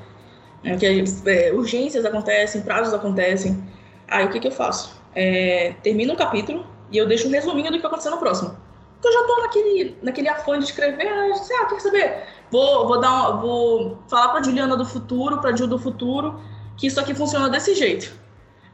[0.65, 3.63] É, que é, urgências acontecem, prazos acontecem.
[4.09, 5.04] Aí o que, que eu faço?
[5.15, 8.57] É, termina um capítulo e eu deixo um resuminho do que vai acontecer no próximo.
[8.95, 11.35] Porque eu já tô naquele, naquele afã de escrever, né?
[11.61, 12.23] ah, quer saber?
[12.51, 16.41] Vou, vou, dar uma, vou falar pra Juliana do futuro, pra Ju do futuro,
[16.77, 18.13] que isso aqui funciona desse jeito.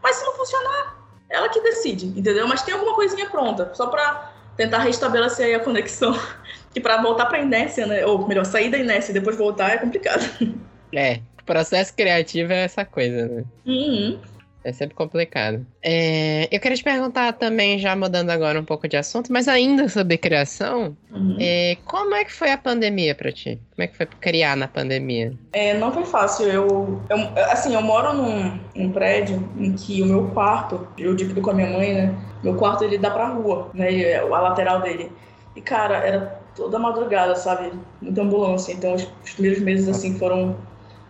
[0.03, 0.97] Mas se não funcionar,
[1.28, 2.47] ela que decide, entendeu?
[2.47, 6.18] Mas tem alguma coisinha pronta, só pra tentar restabelecer aí a conexão.
[6.72, 8.07] Que para voltar pra inércia, né?
[8.07, 10.22] Ou melhor, sair da inércia e depois voltar é complicado.
[10.95, 11.20] É,
[11.51, 13.45] processo criativo é essa coisa, né?
[13.66, 14.20] Uhum.
[14.62, 15.64] É sempre complicado.
[15.82, 19.88] É, eu queria te perguntar também, já mudando agora um pouco de assunto, mas ainda
[19.88, 21.36] sobre criação, uhum.
[21.40, 23.58] é, como é que foi a pandemia para ti?
[23.74, 25.32] Como é que foi criar na pandemia?
[25.52, 26.46] É, não foi fácil.
[26.46, 31.40] Eu, eu, assim, eu moro num, num, prédio em que o meu quarto, eu divido
[31.40, 32.14] com a minha mãe, né?
[32.42, 34.16] Meu quarto ele dá pra rua, né?
[34.16, 35.11] A lateral dele.
[35.56, 37.72] E cara, era toda madrugada, sabe?
[38.02, 38.72] Muita ambulância.
[38.72, 40.56] Então os, os primeiros meses assim foram.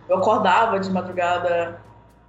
[0.07, 1.79] Eu acordava de madrugada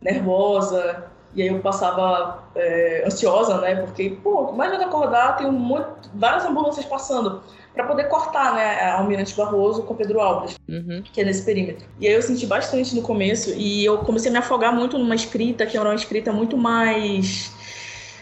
[0.01, 3.76] nervosa, e aí eu passava é, ansiosa, né?
[3.76, 7.43] Porque, pô, imagina acordar, tem um monte, várias ambulâncias passando
[7.74, 11.03] para poder cortar, né, a Almirante Barroso com Pedro Alves, uhum.
[11.11, 11.87] que é nesse perímetro.
[11.99, 15.14] E aí eu senti bastante no começo e eu comecei a me afogar muito numa
[15.14, 17.51] escrita que era uma escrita muito mais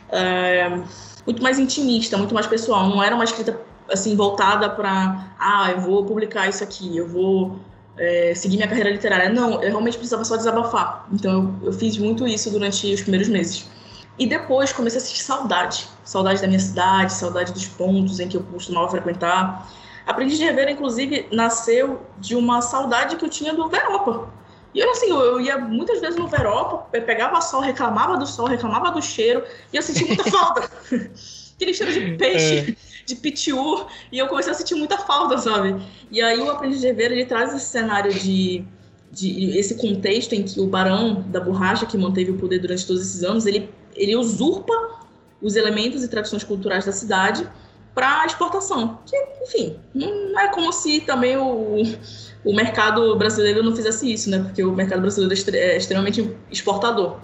[0.09, 0.69] é,
[1.27, 2.89] muito mais intimista, muito mais pessoal.
[2.89, 7.59] Não era uma escrita assim voltada para, ah, eu vou publicar isso aqui, eu vou
[8.01, 9.29] é, seguir minha carreira literária.
[9.29, 11.07] Não, eu realmente precisava só desabafar.
[11.13, 13.69] Então eu, eu fiz muito isso durante os primeiros meses.
[14.19, 15.87] E depois comecei a sentir saudade.
[16.03, 19.71] Saudade da minha cidade, saudade dos pontos em que eu costumava frequentar.
[20.07, 24.31] Aprendi de Rever, inclusive, nasceu de uma saudade que eu tinha do Veropa.
[24.75, 28.91] E eu, assim, eu ia muitas vezes no Veropa, pegava sol, reclamava do sol, reclamava
[28.93, 30.71] do cheiro, e eu sentia muita falta.
[31.57, 32.77] Aquele cheiro de peixe.
[32.77, 35.77] É de Pitiu, e eu comecei a sentir muita falta, sabe?
[36.11, 38.65] E aí o Aprendiz de Rever, ele traz esse cenário de,
[39.11, 43.03] de esse contexto em que o barão da borracha, que manteve o poder durante todos
[43.03, 44.73] esses anos, ele, ele usurpa
[45.43, 47.49] os elementos e tradições culturais da cidade
[47.95, 49.01] para exportação.
[49.05, 51.83] Que, enfim, não é como se também o,
[52.45, 54.39] o mercado brasileiro não fizesse isso, né?
[54.39, 57.19] Porque o mercado brasileiro é, é extremamente exportador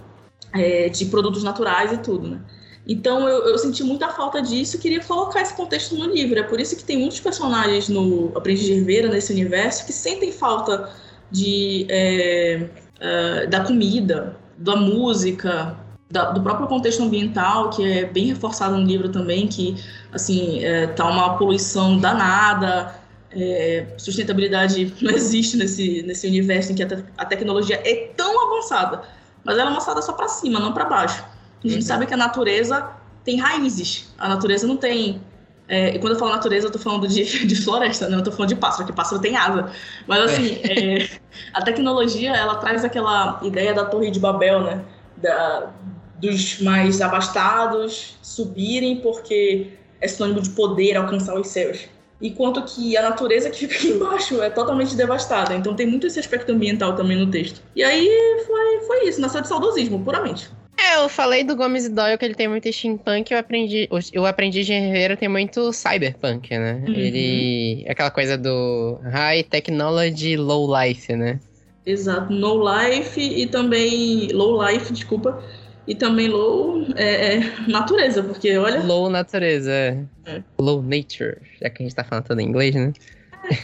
[0.52, 2.40] é, de produtos naturais e tudo, né?
[2.86, 6.38] Então eu, eu, senti muita falta disso e queria colocar esse contexto no livro.
[6.38, 10.30] É por isso que tem muitos personagens no Aprendiz de Herveira, nesse universo, que sentem
[10.30, 10.90] falta
[11.30, 12.68] de, é,
[13.00, 15.76] é, da comida, da música,
[16.08, 19.76] da, do próprio contexto ambiental, que é bem reforçado no livro também, que
[20.12, 22.94] assim é, tá uma poluição danada,
[23.32, 28.46] é, sustentabilidade não existe nesse, nesse universo em que a, te a tecnologia é tão
[28.46, 29.02] avançada,
[29.42, 31.35] mas ela é avançada só para cima, não para baixo.
[31.64, 31.86] A gente uhum.
[31.86, 32.90] sabe que a natureza
[33.24, 34.12] tem raízes.
[34.16, 35.20] A natureza não tem.
[35.68, 38.30] É, e quando eu falo natureza, eu tô falando de, de floresta, não, eu tô
[38.30, 39.70] falando de pássaro, porque pássaro tem asa.
[40.06, 41.02] Mas assim, é.
[41.02, 41.10] É,
[41.52, 44.84] a tecnologia, ela traz aquela ideia da Torre de Babel, né?
[45.16, 45.72] Da,
[46.20, 51.88] dos mais abastados subirem porque é sinônimo de poder, alcançar os céus.
[52.20, 55.54] Enquanto que a natureza que fica aqui embaixo é totalmente devastada.
[55.54, 57.62] Então tem muito esse aspecto ambiental também no texto.
[57.74, 58.08] E aí
[58.46, 60.48] foi, foi isso, nasceu de saudosismo, puramente.
[60.78, 64.26] É, eu falei do Gomes e Doyle que ele tem muito steampunk, eu aprendi, eu
[64.26, 66.84] aprendi de Herrera tem muito cyberpunk, né?
[66.86, 66.94] Uhum.
[66.94, 71.40] Ele aquela coisa do high technology low life, né?
[71.84, 75.42] Exato, no life e também low life, desculpa,
[75.86, 78.82] e também low é, é, natureza, porque olha.
[78.82, 80.04] Low natureza, é.
[80.26, 80.42] é.
[80.58, 82.92] Low nature, já que a gente tá falando todo em inglês, né?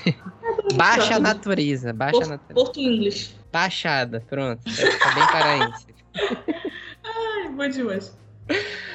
[0.07, 0.15] É,
[0.75, 2.55] baixa natureza, baixa Porto, natureza.
[2.55, 3.35] Porto English.
[3.53, 4.63] Baixada, pronto.
[4.65, 5.87] Tá bem paraense.
[7.05, 8.17] Ai, bom demais.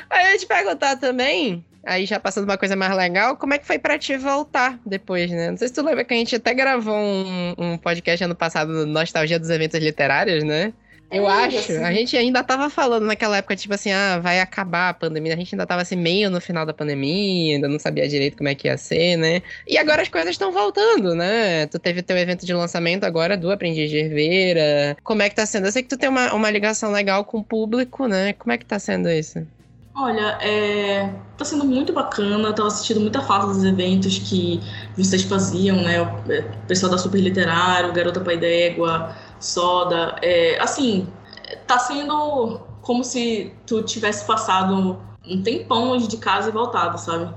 [0.10, 3.66] Aí eu te perguntar também, aí já passando uma coisa mais legal, como é que
[3.66, 5.52] foi pra te voltar depois, né?
[5.52, 8.86] Não sei se tu lembra que a gente até gravou um, um podcast ano passado,
[8.86, 10.74] Nostalgia dos Eventos Literários, né?
[11.10, 11.58] Eu é, acho.
[11.58, 11.78] Assim.
[11.78, 15.34] A gente ainda tava falando naquela época, tipo assim, ah, vai acabar a pandemia.
[15.34, 18.50] A gente ainda tava assim, meio no final da pandemia, ainda não sabia direito como
[18.50, 19.42] é que ia ser, né?
[19.66, 21.66] E agora as coisas estão voltando, né?
[21.68, 24.98] Tu teve teu evento de lançamento agora do Aprendiz de Herveira.
[25.04, 25.68] Como é que tá sendo?
[25.68, 28.34] Eu sei que tu tem uma, uma ligação legal com o público, né?
[28.34, 29.46] Como é que tá sendo isso?
[30.00, 34.62] Olha, é, tá sendo muito bacana, eu tava assistindo muita falta dos eventos que
[34.96, 36.00] vocês faziam, né?
[36.00, 40.16] O é, pessoal da Super Literário, Garota Pai d'Égua, soda.
[40.22, 41.08] É, assim,
[41.66, 47.34] tá sendo como se tu tivesse passado um tempão longe de casa e voltado, sabe?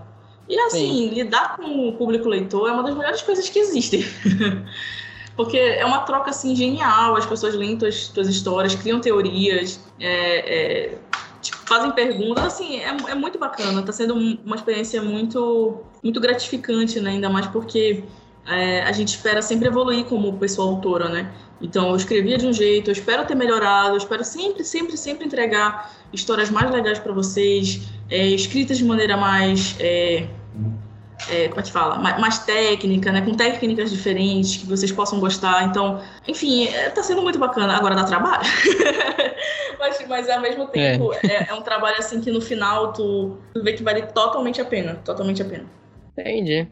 [0.49, 1.15] E assim, Sim.
[1.15, 4.05] lidar com o público leitor é uma das melhores coisas que existem.
[5.37, 10.89] Porque é uma troca assim genial, as pessoas leem tuas, tuas histórias, criam teorias, é,
[10.89, 10.99] é,
[11.41, 17.01] tipo, fazem perguntas, assim, é, é muito bacana, tá sendo uma experiência muito, muito gratificante,
[17.01, 17.11] né?
[17.11, 18.05] Ainda mais porque
[18.51, 21.33] é, a gente espera sempre evoluir como pessoa autora, né?
[21.61, 25.27] Então, eu escrevia de um jeito, eu espero ter melhorado, eu espero sempre, sempre, sempre
[25.27, 29.77] entregar histórias mais legais para vocês, é, escritas de maneira mais.
[29.79, 30.27] É,
[31.29, 31.99] é, como é que fala?
[31.99, 33.21] Mais, mais, técnica, né?
[33.21, 35.65] Com técnicas diferentes que vocês possam gostar.
[35.65, 37.77] Então, enfim, é, tá sendo muito bacana.
[37.77, 38.43] Agora dá trabalho.
[39.79, 41.27] mas, mas ao mesmo tempo, é.
[41.27, 41.47] é.
[41.51, 41.55] é.
[41.55, 44.95] um trabalho assim que no final tu, tu vê que vale totalmente a pena.
[45.05, 45.67] Totalmente a pena.
[46.17, 46.67] Entendi.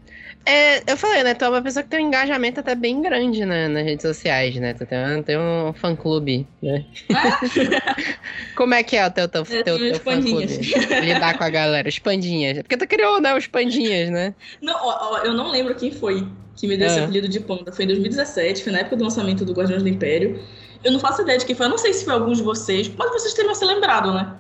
[0.49, 1.34] É, eu falei, né?
[1.34, 4.57] Tu é uma pessoa que tem um engajamento até bem grande né, nas redes sociais,
[4.57, 4.72] né?
[4.72, 6.86] Tu tem um, tem um fã-clube, né?
[8.57, 10.46] Como é que é o teu, teu, teu, teu fã-clube?
[11.03, 12.57] Lidar com a galera, os pandinhas.
[12.61, 13.36] Porque tu criou, né?
[13.36, 14.34] Os pandinhas, né?
[14.62, 16.26] Não, ó, ó, eu não lembro quem foi
[16.57, 17.05] que me deu esse é.
[17.05, 17.70] apelido de panda.
[17.70, 20.42] Foi em 2017, foi na época do lançamento do Guardiões do Império.
[20.82, 21.66] Eu não faço ideia de quem foi.
[21.66, 24.34] Eu não sei se foi algum de vocês, mas vocês teriam se lembrado, né?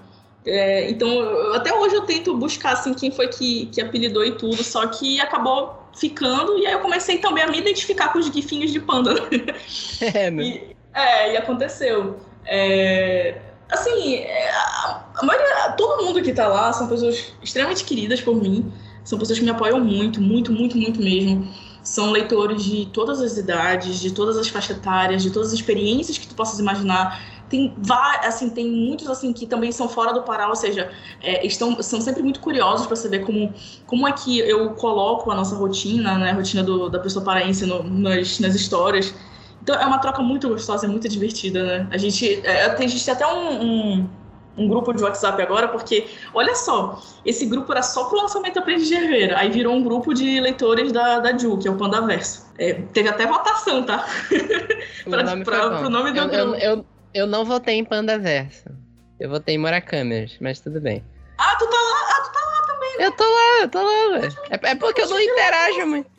[0.46, 4.32] É, então, eu, até hoje eu tento buscar assim quem foi que, que apelidou e
[4.32, 8.26] tudo, só que acabou ficando, e aí eu comecei também a me identificar com os
[8.26, 9.14] gifinhos de panda.
[10.00, 10.42] É, né?
[10.42, 12.18] E, é, e aconteceu.
[12.46, 13.36] É,
[13.70, 18.72] assim, é, a maioria, todo mundo que tá lá são pessoas extremamente queridas por mim,
[19.04, 21.48] são pessoas que me apoiam muito, muito, muito, muito mesmo.
[21.82, 26.18] São leitores de todas as idades, de todas as faixas etárias, de todas as experiências
[26.18, 27.74] que tu possas imaginar tem
[28.22, 30.90] assim tem muitos assim que também são fora do Pará, ou seja,
[31.22, 33.52] é, estão são sempre muito curiosos para saber como
[33.86, 37.66] como é que eu coloco a nossa rotina, né, a rotina do, da pessoa paraense
[37.66, 39.14] no, nas, nas histórias.
[39.62, 41.88] Então é uma troca muito gostosa, é muito divertida, né?
[41.90, 44.08] A gente é, a gente tem até um, um,
[44.56, 48.60] um, grupo de WhatsApp agora, porque olha só, esse grupo era só pro lançamento da
[48.60, 51.76] Aprendiz de Herveira, aí virou um grupo de leitores da, da Ju, que é o
[51.76, 52.46] Pandaverso.
[52.58, 54.06] É, teve até votação, tá?
[55.04, 56.34] para o nome do eu, grupo.
[56.34, 56.84] Eu, eu
[57.14, 58.70] eu não votei em Panda Verso.
[59.18, 61.04] Eu votei em Murakami, mas tudo bem.
[61.38, 63.06] Ah, tu tá lá, ah, tu tá lá também, né?
[63.06, 64.38] Eu tô lá, eu tô lá, velho.
[64.50, 66.10] É, é, porque eu não interajo muito.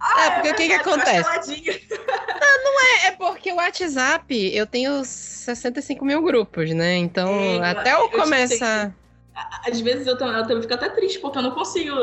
[0.00, 1.78] Ah, é, porque é, o que que acontece?
[1.90, 6.96] Não, não é, é porque o WhatsApp, eu tenho 65 mil grupos, né?
[6.96, 8.94] Então, é, até eu começar
[9.66, 11.94] às vezes eu, eu também fico até triste, porque eu não consigo,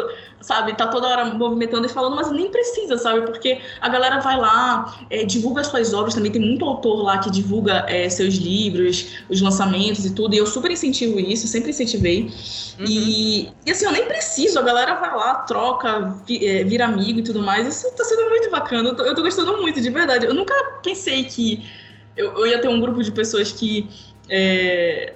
[0.42, 3.22] sabe, tá toda hora movimentando e falando, mas nem precisa, sabe?
[3.22, 7.30] Porque a galera vai lá, é, divulga suas obras, também tem muito autor lá que
[7.32, 12.32] divulga é, seus livros, os lançamentos e tudo, e eu super incentivo isso, sempre incentivei.
[12.80, 12.86] Uhum.
[12.88, 17.24] E, e assim, eu nem preciso, a galera vai lá, troca, é, vira amigo e
[17.24, 20.26] tudo mais, isso tá sendo muito bacana, eu tô, eu tô gostando muito, de verdade.
[20.26, 21.66] Eu nunca pensei que
[22.16, 23.88] eu, eu ia ter um grupo de pessoas que.
[24.30, 25.14] É,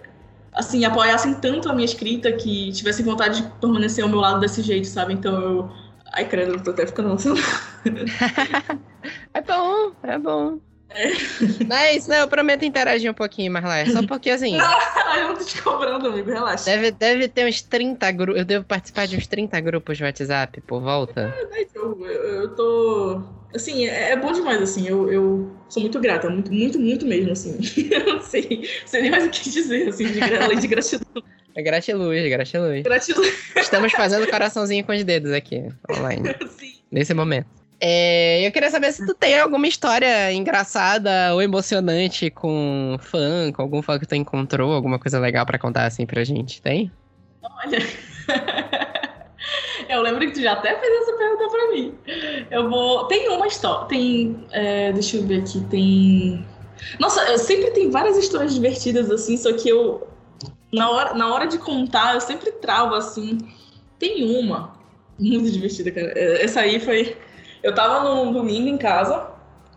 [0.54, 4.62] assim, apoiassem tanto a minha escrita que tivessem vontade de permanecer ao meu lado desse
[4.62, 5.14] jeito, sabe?
[5.14, 5.72] Então eu.
[6.14, 7.41] Ai, credo, tô até ficando emocionada.
[9.34, 10.60] é bom, é bom.
[10.90, 11.12] É.
[11.68, 13.86] Mas, não, eu prometo interagir um pouquinho mais lá.
[13.86, 14.58] Só porque, assim.
[15.10, 16.66] Não, eu não tô te cobrando, amigo, relaxa.
[16.66, 18.40] Deve, deve ter uns 30 grupos.
[18.40, 21.34] Eu devo participar de uns 30 grupos de WhatsApp por volta.
[21.52, 23.24] É, eu, eu, eu tô.
[23.54, 24.88] Assim, é, é, bom demais, assim.
[24.88, 27.58] Eu, eu sou muito grata, muito, muito, muito mesmo, assim.
[27.90, 31.24] eu não sei, sei nem mais o que dizer, assim, de, além de gratidão.
[31.56, 32.84] É gratiluz, gratiluz.
[32.84, 33.34] Gratiluz.
[33.56, 36.36] Estamos fazendo coraçãozinho com os dedos aqui, online.
[36.58, 36.74] Sim.
[36.92, 37.59] Nesse momento.
[37.82, 43.62] É, eu queria saber se tu tem alguma história engraçada ou emocionante com fã, com
[43.62, 46.92] algum fã que tu encontrou, alguma coisa legal pra contar assim pra gente, tem?
[47.42, 47.80] Olha.
[49.90, 51.96] Eu lembro que tu já até fez essa pergunta pra mim.
[52.52, 53.06] Eu vou.
[53.06, 53.88] Tem uma história.
[53.88, 54.46] Tem.
[54.52, 55.60] é, deixa eu ver aqui.
[55.62, 56.46] Tem.
[57.00, 60.08] Nossa, eu sempre tem várias histórias divertidas assim, só que eu.
[60.72, 63.40] Na hora, na hora de contar, eu sempre travo assim.
[63.98, 64.74] Tem uma.
[65.20, 66.14] Muito divertida, cara.
[66.16, 67.18] É, Essa aí foi.
[67.64, 69.28] Eu tava num domingo em casa.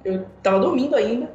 [0.04, 1.30] Eu tava dormindo ainda.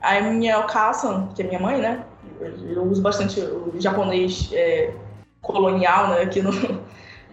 [0.00, 2.04] Aí minha Okasan, que é minha mãe, né?
[2.40, 4.92] Eu, eu uso bastante o japonês é,
[5.40, 6.22] colonial, né?
[6.22, 6.50] Aqui no,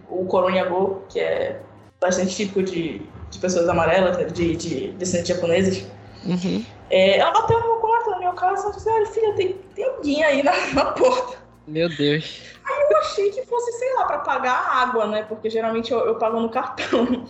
[0.08, 1.60] o Koronyago, que é
[2.00, 5.86] bastante típico de, de pessoas amarelas, né, de, de descendentes japoneses.
[6.24, 6.64] Uhum.
[6.90, 9.84] É, ela bateu no meu quarto, na minha casa, e disse, olha, filha, tem, tem
[9.84, 11.38] alguém aí na, na porta.
[11.66, 12.42] Meu Deus.
[12.90, 15.24] Eu achei que fosse, sei lá, pra pagar a água, né?
[15.24, 17.24] Porque geralmente eu, eu pago no cartão.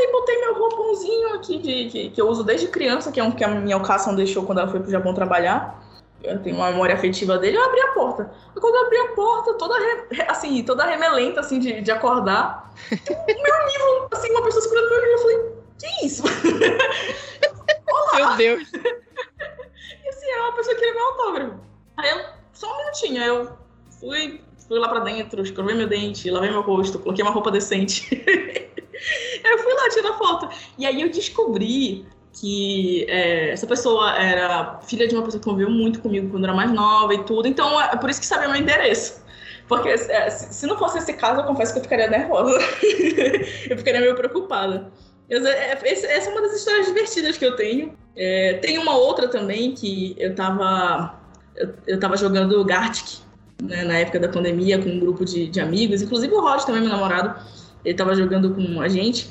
[0.00, 3.30] Levantei, botei meu roupãozinho aqui, de, que, que eu uso desde criança, que é um
[3.32, 5.82] que a minha Alcação deixou quando ela foi pro Japão trabalhar.
[6.22, 8.30] Eu tenho uma memória afetiva dele, eu abri a porta.
[8.58, 13.42] Quando eu abri a porta, toda, re- assim, toda remelenta, assim, de, de acordar, o
[13.42, 16.22] meu livro, assim, uma pessoa segurando meu livro, eu falei, que isso?
[18.14, 18.70] Meu Deus.
[18.72, 21.54] E assim, era uma pessoa que queria meu autógrafo.
[21.96, 22.20] Aí eu,
[22.52, 23.52] só um minutinho, aí eu
[23.98, 28.08] fui, fui lá pra dentro, escovei meu dente, lavei meu rosto, coloquei uma roupa decente.
[29.44, 30.48] eu fui lá tirar foto.
[30.78, 35.70] E aí eu descobri que é, essa pessoa era filha de uma pessoa que conviveu
[35.70, 37.48] muito comigo quando era mais nova e tudo.
[37.48, 39.20] Então é por isso que sabia meu endereço.
[39.68, 42.58] Porque é, se não fosse esse caso, eu confesso que eu ficaria nervosa.
[43.70, 44.90] eu ficaria meio preocupada.
[45.28, 47.96] É, é, Essa é uma das histórias divertidas que eu tenho.
[48.16, 51.14] É, tem uma outra também que eu tava.
[51.54, 53.20] Eu, eu tava jogando Gartic
[53.62, 56.80] né, na época da pandemia com um grupo de, de amigos, inclusive o Rod também,
[56.80, 57.40] meu namorado,
[57.84, 59.28] ele tava jogando com a gente.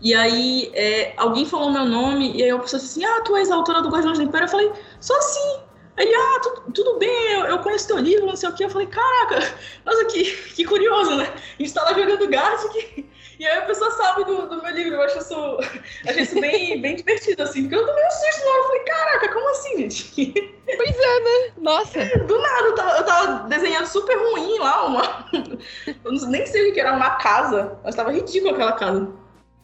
[0.00, 3.50] E aí é, alguém falou meu nome, e aí a pessoa assim: Ah, tu és
[3.50, 4.46] a autora do Guardiões do Império?
[4.46, 5.60] Eu falei, sou sim.
[5.96, 8.64] Aí, ele, ah, tu- tudo bem, eu, eu conheço teu livro, não sei o quê.
[8.64, 9.36] Eu falei, caraca,
[9.86, 11.32] nossa, que, que curioso, né?
[11.58, 13.06] A gente tá jogando Gartic,
[13.38, 14.94] e aí a pessoa sabe do, do meu livro.
[14.94, 15.58] Eu acho isso,
[16.08, 18.58] acho isso bem, bem divertido, assim, porque eu tomei um susto hora.
[18.58, 20.54] Eu falei, caraca, como assim, gente?
[20.76, 21.52] Pois é, né?
[21.58, 22.04] Nossa.
[22.26, 25.26] Do nada, eu tava, eu tava desenhando super ruim lá, uma.
[26.02, 29.08] Eu nem sei o que era, uma casa, mas tava ridículo aquela casa.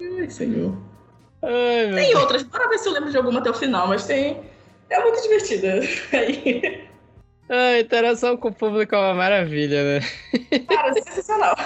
[0.01, 0.77] Ai, senhor.
[1.43, 2.21] Ai, Tem Deus.
[2.21, 4.43] outras, bora ver se eu lembro de alguma até o final, mas tem.
[4.91, 5.81] É muito divertida.
[6.13, 6.87] Aí,
[7.49, 10.01] A interação com o público é uma maravilha, né?
[10.69, 11.57] cara, sensacional.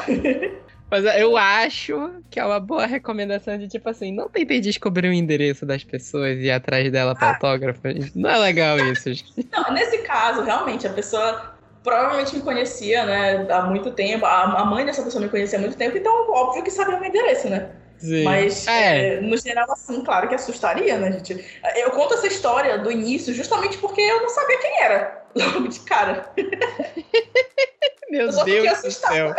[0.91, 5.13] Mas eu acho que é uma boa recomendação de, tipo assim, não tentem descobrir o
[5.13, 7.81] endereço das pessoas e ir atrás dela para autógrafo.
[8.15, 9.11] Não é legal isso.
[9.51, 14.25] Não, nesse caso, realmente, a pessoa provavelmente me conhecia, né, há muito tempo.
[14.25, 17.09] A, mãe dessa pessoa me conhecia há muito tempo, então óbvio que sabia o meu
[17.09, 17.71] endereço, né?
[17.99, 18.25] Sim.
[18.25, 19.17] Mas, É.
[19.17, 21.45] é, no geral, assim, claro que assustaria, né, gente?
[21.77, 25.81] Eu conto essa história do início justamente porque eu não sabia quem era, logo de
[25.81, 26.31] cara.
[28.11, 29.35] Meu Deus do céu.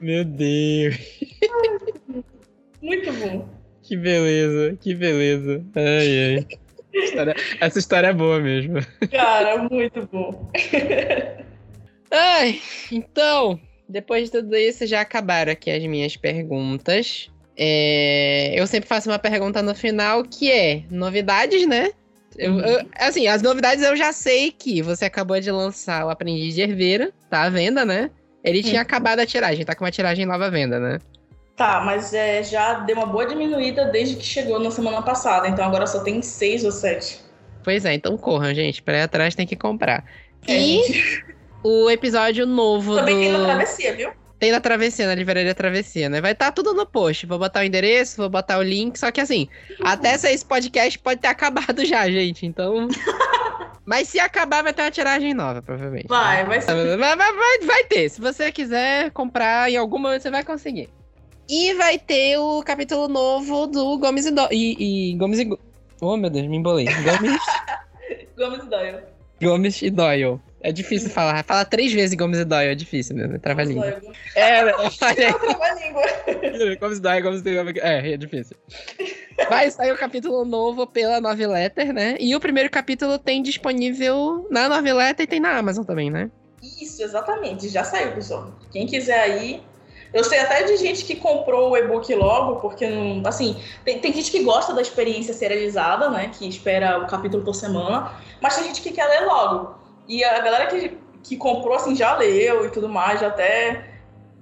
[0.00, 0.96] Meu Deus.
[2.82, 3.48] Muito bom.
[3.82, 5.64] Que beleza, que beleza.
[5.74, 6.46] Ai, ai.
[6.92, 8.76] História- Essa história é boa mesmo.
[9.10, 10.50] Cara, muito bom.
[12.10, 12.60] Ai,
[12.92, 17.30] então, depois de tudo isso, já acabaram aqui as minhas perguntas.
[17.56, 21.90] É, eu sempre faço uma pergunta no final que é novidades, né?
[22.36, 26.54] Eu- eu- assim, as novidades eu já sei que você acabou de lançar o Aprendiz
[26.54, 28.10] de Herveira, tá à venda, né?
[28.44, 30.98] Ele tinha acabado a tiragem, tá com uma tiragem nova venda, né?
[31.56, 35.64] Tá, mas é, já deu uma boa diminuída desde que chegou na semana passada, então
[35.64, 37.20] agora só tem seis ou sete.
[37.62, 38.82] Pois é, então corram, gente.
[38.82, 40.04] Pra ir atrás tem que comprar.
[40.46, 41.24] É, E gente.
[41.62, 43.20] o episódio novo Também do.
[43.22, 44.10] tem na travessia, viu?
[44.38, 46.20] Tem na travessia, na livraria travessia, né?
[46.20, 47.24] Vai estar tudo no post.
[47.24, 48.98] Vou botar o endereço, vou botar o link.
[48.98, 49.48] Só que assim,
[49.82, 52.44] até sair esse podcast pode ter acabado já, gente.
[52.44, 52.88] Então.
[53.84, 56.06] Mas se acabar, vai ter uma tiragem nova, provavelmente.
[56.08, 56.96] Vai, vai ser.
[56.96, 58.08] Vai, vai, vai, ter.
[58.08, 60.88] Se você quiser comprar em algum momento, você vai conseguir.
[61.48, 64.48] E vai ter o capítulo novo do Gomes e, Do...
[64.50, 65.58] e, e Gomes e.
[66.00, 66.86] Oh, meu Deus, me embolei.
[67.04, 67.42] Gomes,
[68.36, 68.98] Gomes Doyle.
[69.42, 70.40] Gomes e Doyle.
[70.64, 71.44] É difícil falar.
[71.44, 73.38] Fala três vezes Gomes e Doyle, é difícil mesmo.
[73.38, 74.00] Trava a língua.
[74.00, 74.16] Doyle.
[74.34, 75.30] É, eu falei.
[75.30, 76.02] Trava-língua.
[76.80, 77.80] Gomes e Doyle, Gomes e Doyle.
[77.80, 78.56] É, é difícil.
[79.50, 82.16] Vai sair o capítulo novo pela Nove Letter, né?
[82.18, 86.30] E o primeiro capítulo tem disponível na Nove Letter e tem na Amazon também, né?
[86.62, 87.68] Isso, exatamente.
[87.68, 88.50] Já saiu, pessoal.
[88.72, 89.62] Quem quiser aí.
[90.14, 93.20] Eu sei até de gente que comprou o e-book logo, porque não.
[93.26, 96.30] Assim, tem, tem gente que gosta da experiência serializada, né?
[96.32, 99.83] Que espera o capítulo por semana, mas tem gente que quer ler logo.
[100.08, 103.84] E a galera que, que comprou, assim, já leu e tudo mais, já até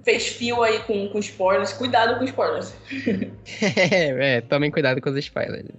[0.03, 1.73] fez fio aí com, com spoilers.
[1.73, 2.73] Cuidado com spoilers.
[3.61, 5.69] é, é, tomem cuidado com os spoilers.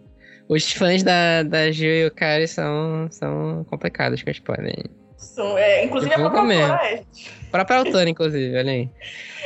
[0.49, 4.85] Os fãs da, da Gil e o Kari são, são complicados com spoilers.
[5.17, 6.95] São, é, inclusive a própria autora é.
[6.97, 8.91] A própria autora, inclusive, olha aí.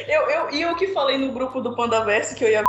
[0.09, 2.63] Eu, eu, e eu que falei no grupo do Pandaverse que eu ia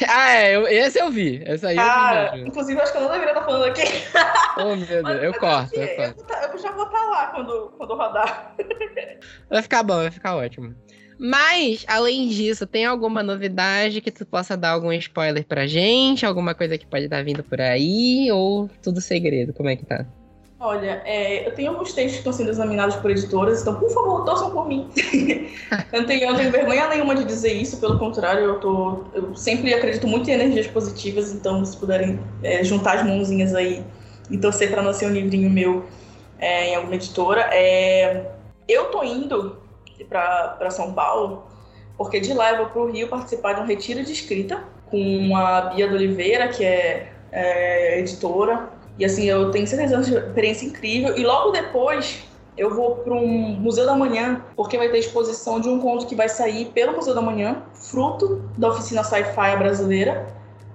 [0.08, 1.42] ah, é, eu, esse eu vi.
[1.46, 2.48] Esse aí Cara, eu vi.
[2.48, 3.82] Inclusive, acho que eu não deveria estar falando aqui.
[4.56, 5.74] Oh, meu Deus, eu corto.
[5.74, 6.14] Eu, eu,
[6.52, 8.54] eu, já vou estar lá quando, quando rodar.
[9.48, 10.74] Vai ficar bom, vai ficar ótimo.
[11.18, 16.26] Mas, além disso, tem alguma novidade que tu possa dar algum spoiler pra gente?
[16.26, 18.30] Alguma coisa que pode estar vindo por aí?
[18.32, 19.52] Ou tudo segredo?
[19.52, 20.06] Como é que tá?
[20.62, 24.26] Olha, é, eu tenho alguns textos que estão sendo examinados por editoras, então, por favor,
[24.26, 24.90] torçam por mim.
[25.90, 29.04] eu, não tenho, eu não tenho vergonha nenhuma de dizer isso, pelo contrário, eu, tô,
[29.14, 33.82] eu sempre acredito muito em energias positivas, então, se puderem é, juntar as mãozinhas aí
[34.30, 35.86] e torcer para não ser um livrinho meu
[36.38, 37.48] é, em alguma editora.
[37.54, 38.26] É,
[38.68, 39.56] eu tô indo
[40.10, 41.46] para São Paulo,
[41.96, 45.34] porque de lá eu vou para o Rio participar de um retiro de escrita com
[45.34, 50.20] a Bia de Oliveira, que é, é editora e assim, eu tenho certeza de uma
[50.20, 51.16] experiência incrível.
[51.16, 52.22] E logo depois
[52.54, 56.14] eu vou para um Museu da Manhã, porque vai ter exposição de um conto que
[56.14, 60.26] vai sair pelo Museu da Manhã, fruto da oficina Sci-Fi brasileira,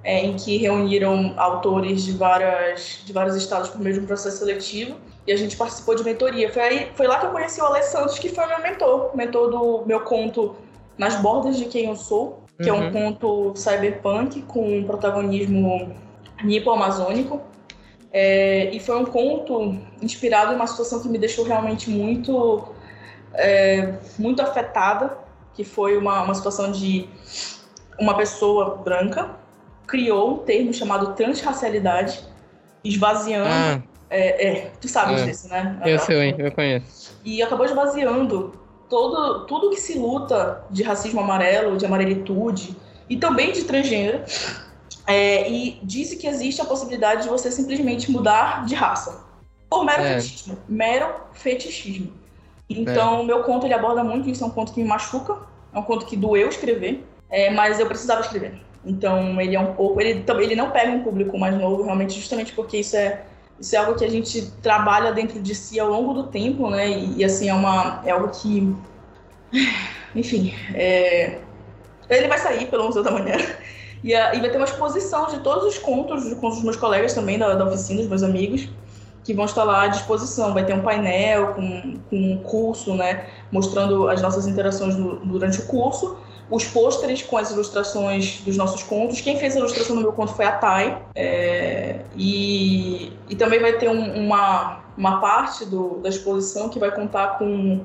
[0.03, 4.39] é, em que reuniram autores de, várias, de vários estados por meio de um processo
[4.39, 4.95] seletivo.
[5.27, 6.51] E a gente participou de mentoria.
[6.51, 9.83] Foi, aí, foi lá que eu conheci o Alessandro, que foi meu mentor, mentor do
[9.85, 10.55] meu conto
[10.97, 12.77] Nas Bordas de Quem Eu Sou, que uhum.
[12.77, 12.91] é um uhum.
[12.91, 15.95] conto cyberpunk com um protagonismo
[16.43, 17.41] nipo-amazônico.
[18.17, 22.63] É, e foi um conto inspirado em uma situação que me deixou realmente muito,
[23.33, 25.17] é, muito afetada,
[25.53, 27.09] que foi uma, uma situação de
[27.99, 29.35] uma pessoa branca
[29.85, 32.21] criou um termo chamado transracialidade,
[32.85, 33.49] esvaziando.
[33.49, 33.81] Ah.
[34.09, 35.25] É, é, tu sabes é.
[35.25, 35.77] disso, né?
[35.85, 37.19] Eu sei, eu conheço.
[37.25, 38.53] E acabou esvaziando
[38.89, 42.77] todo, tudo que se luta de racismo amarelo, de amarelitude
[43.09, 44.23] e também de transgênero
[45.07, 49.23] é, e disse que existe a possibilidade de você simplesmente mudar de raça.
[49.69, 50.19] Por mero é.
[50.19, 50.57] fetichismo.
[50.67, 52.13] Mero fetichismo.
[52.69, 53.23] Então, é.
[53.23, 55.37] meu conto ele aborda muito isso, é um conto que me machuca,
[55.73, 58.59] é um conto que doeu escrever, é, mas eu precisava escrever.
[58.85, 59.99] Então, ele é um pouco.
[59.99, 63.23] Ele, ele não pega um público mais novo, realmente, justamente porque isso é,
[63.59, 66.89] isso é algo que a gente trabalha dentro de si ao longo do tempo, né?
[66.89, 68.75] E, e assim, é, uma, é algo que.
[70.15, 71.39] Enfim, é,
[72.09, 73.35] ele vai sair pelo Museu da Manhã.
[74.03, 77.13] E, a, e vai ter uma exposição de todos os contos, com os meus colegas
[77.13, 78.67] também da, da oficina, os meus amigos,
[79.23, 80.53] que vão estar lá à disposição.
[80.53, 85.59] Vai ter um painel com, com um curso, né, mostrando as nossas interações no, durante
[85.59, 86.17] o curso.
[86.47, 89.19] Os pôsteres com as ilustrações dos nossos contos.
[89.19, 90.97] Quem fez a ilustração do meu conto foi a Thay.
[91.15, 96.91] É, e, e também vai ter um, uma, uma parte do, da exposição que vai
[96.91, 97.81] contar com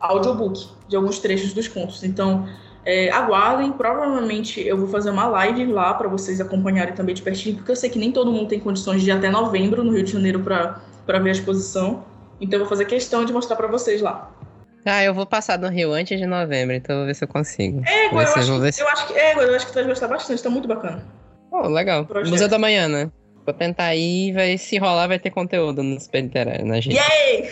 [0.00, 2.02] audiobook de alguns trechos dos contos.
[2.02, 2.48] Então,
[2.90, 7.54] é, aguardem, provavelmente eu vou fazer uma live lá para vocês acompanharem também de pertinho,
[7.54, 10.02] porque eu sei que nem todo mundo tem condições de ir até novembro no Rio
[10.02, 12.04] de Janeiro para ver a exposição.
[12.40, 14.32] Então eu vou fazer questão de mostrar para vocês lá.
[14.84, 17.28] Ah, eu vou passar no Rio antes de novembro, então eu vou ver se eu
[17.28, 17.80] consigo.
[17.86, 18.82] É, eu, acho, que, se...
[18.82, 21.06] eu acho que é, eu acho que tu vai gostar bastante, tá muito bacana.
[21.52, 22.08] Oh, legal.
[22.26, 23.08] Museu da Manhã, né?
[23.46, 26.96] Vou tentar ir, vai, se rolar, vai ter conteúdo no Super Literário, né, gente?
[26.96, 27.50] Yay!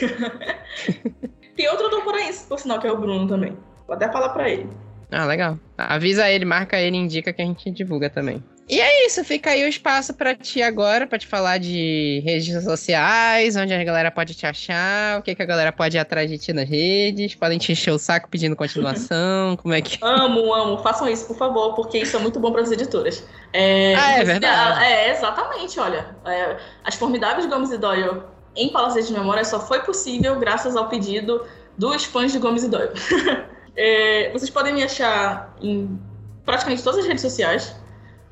[1.54, 3.56] Tem outro autor por aí, por sinal, que é o Bruno também.
[3.86, 4.68] Vou até falar pra ele.
[5.10, 5.58] Ah, legal.
[5.76, 8.42] Avisa ele, marca ele, indica que a gente divulga também.
[8.68, 12.62] E é isso, fica aí o espaço para ti agora, para te falar de redes
[12.62, 16.28] sociais, onde a galera pode te achar, o que, que a galera pode ir atrás
[16.28, 19.98] de ti nas redes, podem te encher o saco pedindo continuação, como é que...
[20.02, 23.26] Amo, amo, façam isso, por favor, porque isso é muito bom para as editoras.
[23.54, 24.84] É, ah, é verdade.
[24.84, 28.22] É, exatamente, olha, é, as formidáveis Gomes e Doyle
[28.54, 31.42] em Palácio de Memória só foi possível graças ao pedido
[31.78, 32.92] dos fãs de Gomes e Doyle.
[33.80, 35.96] É, vocês podem me achar em
[36.44, 37.76] praticamente todas as redes sociais.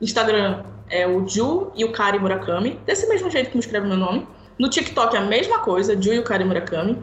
[0.01, 3.97] Instagram é o Ju e o Kari Murakami, desse mesmo jeito que me escreve meu
[3.97, 4.27] nome.
[4.59, 7.01] No TikTok é a mesma coisa, Ju e o Kari Murakami.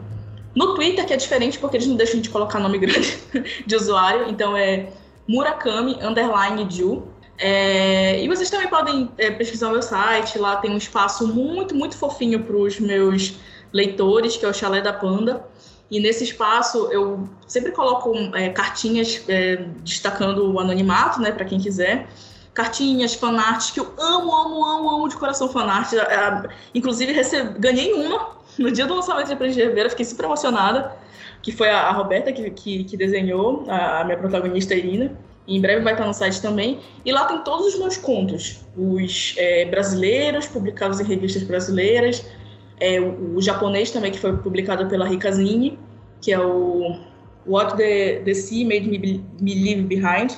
[0.54, 3.18] No Twitter, que é diferente porque eles não deixam de colocar nome grande
[3.66, 4.90] de usuário, então é
[5.26, 7.02] Murakami underline Ju.
[7.38, 11.74] É, e vocês também podem é, pesquisar o meu site, lá tem um espaço muito,
[11.74, 13.36] muito fofinho para os meus
[13.72, 15.46] leitores, que é o Chalé da Panda.
[15.90, 21.58] E nesse espaço eu sempre coloco é, cartinhas é, destacando o anonimato, né, para quem
[21.58, 22.08] quiser.
[22.52, 25.92] Cartinhas, fanarts, que eu amo, amo, amo, amo de coração fanart.
[25.92, 30.24] É, inclusive, recebe, ganhei uma no dia do lançamento de Aprendiz de Herveira, fiquei super
[30.26, 30.96] emocionada,
[31.42, 35.12] que foi a, a Roberta que, que, que desenhou, a, a, minha protagonista Irina.
[35.46, 36.80] Em breve vai estar no site também.
[37.04, 42.24] E lá tem todos os meus contos, os é, brasileiros, publicados em revistas brasileiras,
[42.80, 45.78] É, o, o, japonês também, que foi publicado pela Rikazine,
[46.20, 46.98] que é o
[47.46, 50.32] What the, the Sea Made Me, Me Leave Behind.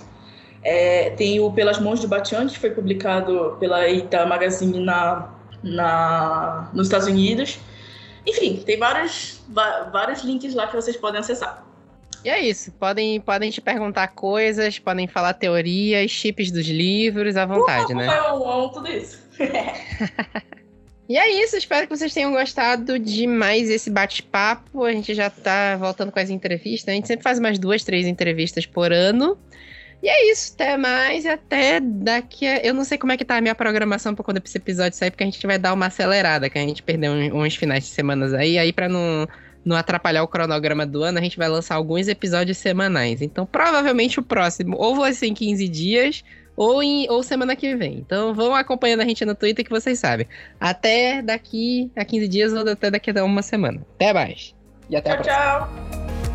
[0.62, 5.32] É, tem o Pelas Mãos de Batian, que foi publicado pela Eita Magazine na,
[5.62, 7.58] na, nos Estados Unidos.
[8.26, 9.40] Enfim, tem vários,
[9.92, 11.64] vários links lá que vocês podem acessar.
[12.24, 12.72] E é isso.
[12.72, 18.18] Podem, podem te perguntar coisas, podem falar teorias, chips dos livros, à vontade, uh, né?
[18.18, 19.24] Eu amo tudo isso.
[21.08, 21.56] e é isso.
[21.56, 24.84] Espero que vocês tenham gostado de mais esse bate-papo.
[24.84, 26.88] A gente já tá voltando com as entrevistas.
[26.88, 29.38] A gente sempre faz umas duas, três entrevistas por ano.
[30.02, 32.58] E é isso, até mais até daqui a...
[32.58, 35.10] Eu não sei como é que tá a minha programação para quando esse episódio sair,
[35.10, 38.34] porque a gente vai dar uma acelerada, que a gente perdeu uns finais de semanas
[38.34, 39.26] aí, aí para não,
[39.64, 43.22] não atrapalhar o cronograma do ano, a gente vai lançar alguns episódios semanais.
[43.22, 46.24] Então, provavelmente o próximo ou vai ser em 15 dias,
[46.56, 47.98] ou, em, ou semana que vem.
[47.98, 50.26] Então vão acompanhando a gente no Twitter que vocês sabem.
[50.58, 53.84] Até daqui a 15 dias ou até daqui a uma semana.
[53.94, 54.54] Até mais.
[54.88, 55.90] E até tchau, a próxima.
[55.90, 56.25] Tchau.